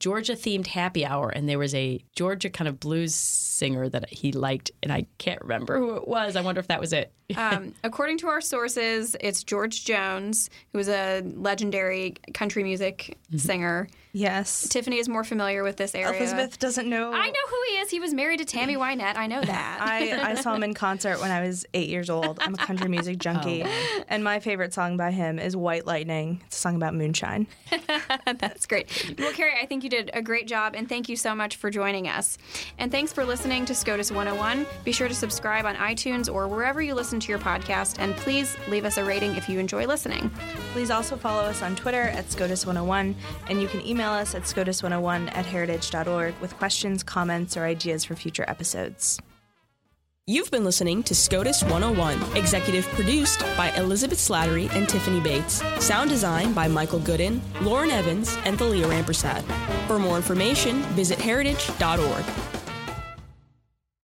Georgia 0.00 0.32
themed 0.32 0.66
happy 0.66 1.04
hour, 1.06 1.28
and 1.28 1.48
there 1.48 1.58
was 1.58 1.74
a 1.74 2.02
Georgia 2.16 2.50
kind 2.50 2.66
of 2.66 2.80
blues 2.80 3.14
singer 3.14 3.88
that 3.90 4.08
he 4.08 4.32
liked, 4.32 4.70
and 4.82 4.90
I 4.92 5.06
can't 5.18 5.40
remember 5.42 5.78
who 5.78 5.96
it 5.96 6.08
was. 6.08 6.34
I 6.36 6.40
wonder 6.40 6.58
if 6.58 6.68
that 6.68 6.80
was 6.80 6.92
it. 6.92 7.12
Um, 7.36 7.74
according 7.84 8.18
to 8.18 8.26
our 8.26 8.40
sources, 8.40 9.14
it's 9.20 9.44
George 9.44 9.84
Jones, 9.84 10.50
who 10.72 10.78
was 10.78 10.88
a 10.88 11.22
legendary 11.36 12.16
country 12.34 12.64
music 12.64 13.16
singer. 13.36 13.88
Yes. 14.12 14.68
Tiffany 14.68 14.98
is 14.98 15.08
more 15.08 15.22
familiar 15.22 15.62
with 15.62 15.76
this 15.76 15.94
area. 15.94 16.18
Elizabeth 16.18 16.58
doesn't 16.58 16.90
know. 16.90 17.12
I 17.12 17.26
know 17.28 17.46
who 17.48 17.56
he 17.68 17.74
is. 17.76 17.88
He 17.90 18.00
was 18.00 18.12
married 18.12 18.38
to 18.38 18.44
Tammy 18.44 18.74
Wynette. 18.74 19.16
I 19.16 19.28
know 19.28 19.40
that. 19.40 19.78
I, 19.80 20.32
I 20.32 20.34
saw 20.34 20.54
him 20.56 20.64
in 20.64 20.74
concert 20.74 21.20
when 21.20 21.30
I 21.30 21.40
was 21.46 21.64
eight 21.72 21.88
years 21.88 22.10
old. 22.10 22.38
I'm 22.40 22.54
a 22.54 22.56
country 22.56 22.88
music 22.88 23.18
junkie. 23.20 23.64
And 24.08 24.24
my 24.24 24.40
favorite 24.40 24.74
song 24.74 24.96
by 24.96 25.12
him 25.12 25.38
is 25.38 25.56
White 25.56 25.86
Lightning. 25.86 26.40
It's 26.46 26.56
a 26.56 26.60
song 26.60 26.74
about 26.74 26.94
moonshine. 26.94 27.46
That's 28.26 28.66
great. 28.66 29.14
Well, 29.20 29.32
Carrie, 29.34 29.54
I 29.62 29.66
think 29.66 29.84
you 29.84 29.89
did 29.90 30.10
a 30.14 30.22
great 30.22 30.46
job, 30.46 30.74
and 30.74 30.88
thank 30.88 31.08
you 31.08 31.16
so 31.16 31.34
much 31.34 31.56
for 31.56 31.70
joining 31.70 32.08
us. 32.08 32.38
And 32.78 32.90
thanks 32.90 33.12
for 33.12 33.24
listening 33.24 33.66
to 33.66 33.74
SCOTUS 33.74 34.10
101. 34.10 34.66
Be 34.84 34.92
sure 34.92 35.08
to 35.08 35.14
subscribe 35.14 35.66
on 35.66 35.76
iTunes 35.76 36.32
or 36.32 36.48
wherever 36.48 36.80
you 36.80 36.94
listen 36.94 37.20
to 37.20 37.28
your 37.28 37.38
podcast, 37.38 37.96
and 37.98 38.16
please 38.16 38.56
leave 38.68 38.84
us 38.86 38.96
a 38.96 39.04
rating 39.04 39.36
if 39.36 39.48
you 39.48 39.58
enjoy 39.58 39.86
listening. 39.86 40.30
Please 40.72 40.90
also 40.90 41.16
follow 41.16 41.42
us 41.42 41.62
on 41.62 41.76
Twitter 41.76 42.02
at 42.02 42.26
SCOTUS101, 42.26 43.14
and 43.48 43.60
you 43.60 43.68
can 43.68 43.84
email 43.86 44.10
us 44.10 44.34
at 44.34 44.44
SCOTUS101 44.44 45.36
at 45.36 45.44
heritage.org 45.44 46.38
with 46.40 46.56
questions, 46.56 47.02
comments, 47.02 47.56
or 47.56 47.64
ideas 47.64 48.04
for 48.04 48.14
future 48.14 48.44
episodes. 48.48 49.20
You've 50.26 50.50
been 50.50 50.64
listening 50.64 51.02
to 51.04 51.14
SCOTUS 51.14 51.64
101, 51.64 52.36
executive 52.36 52.86
produced 52.88 53.40
by 53.56 53.70
Elizabeth 53.76 54.18
Slattery 54.18 54.70
and 54.76 54.88
Tiffany 54.88 55.18
Bates. 55.18 55.62
Sound 55.84 56.10
design 56.10 56.52
by 56.52 56.68
Michael 56.68 57.00
Gooden, 57.00 57.40
Lauren 57.62 57.90
Evans, 57.90 58.36
and 58.44 58.56
Thalia 58.58 58.86
Rampersad. 58.86 59.42
For 59.88 59.98
more 59.98 60.16
information, 60.16 60.82
visit 60.94 61.18
heritage.org. 61.18 62.59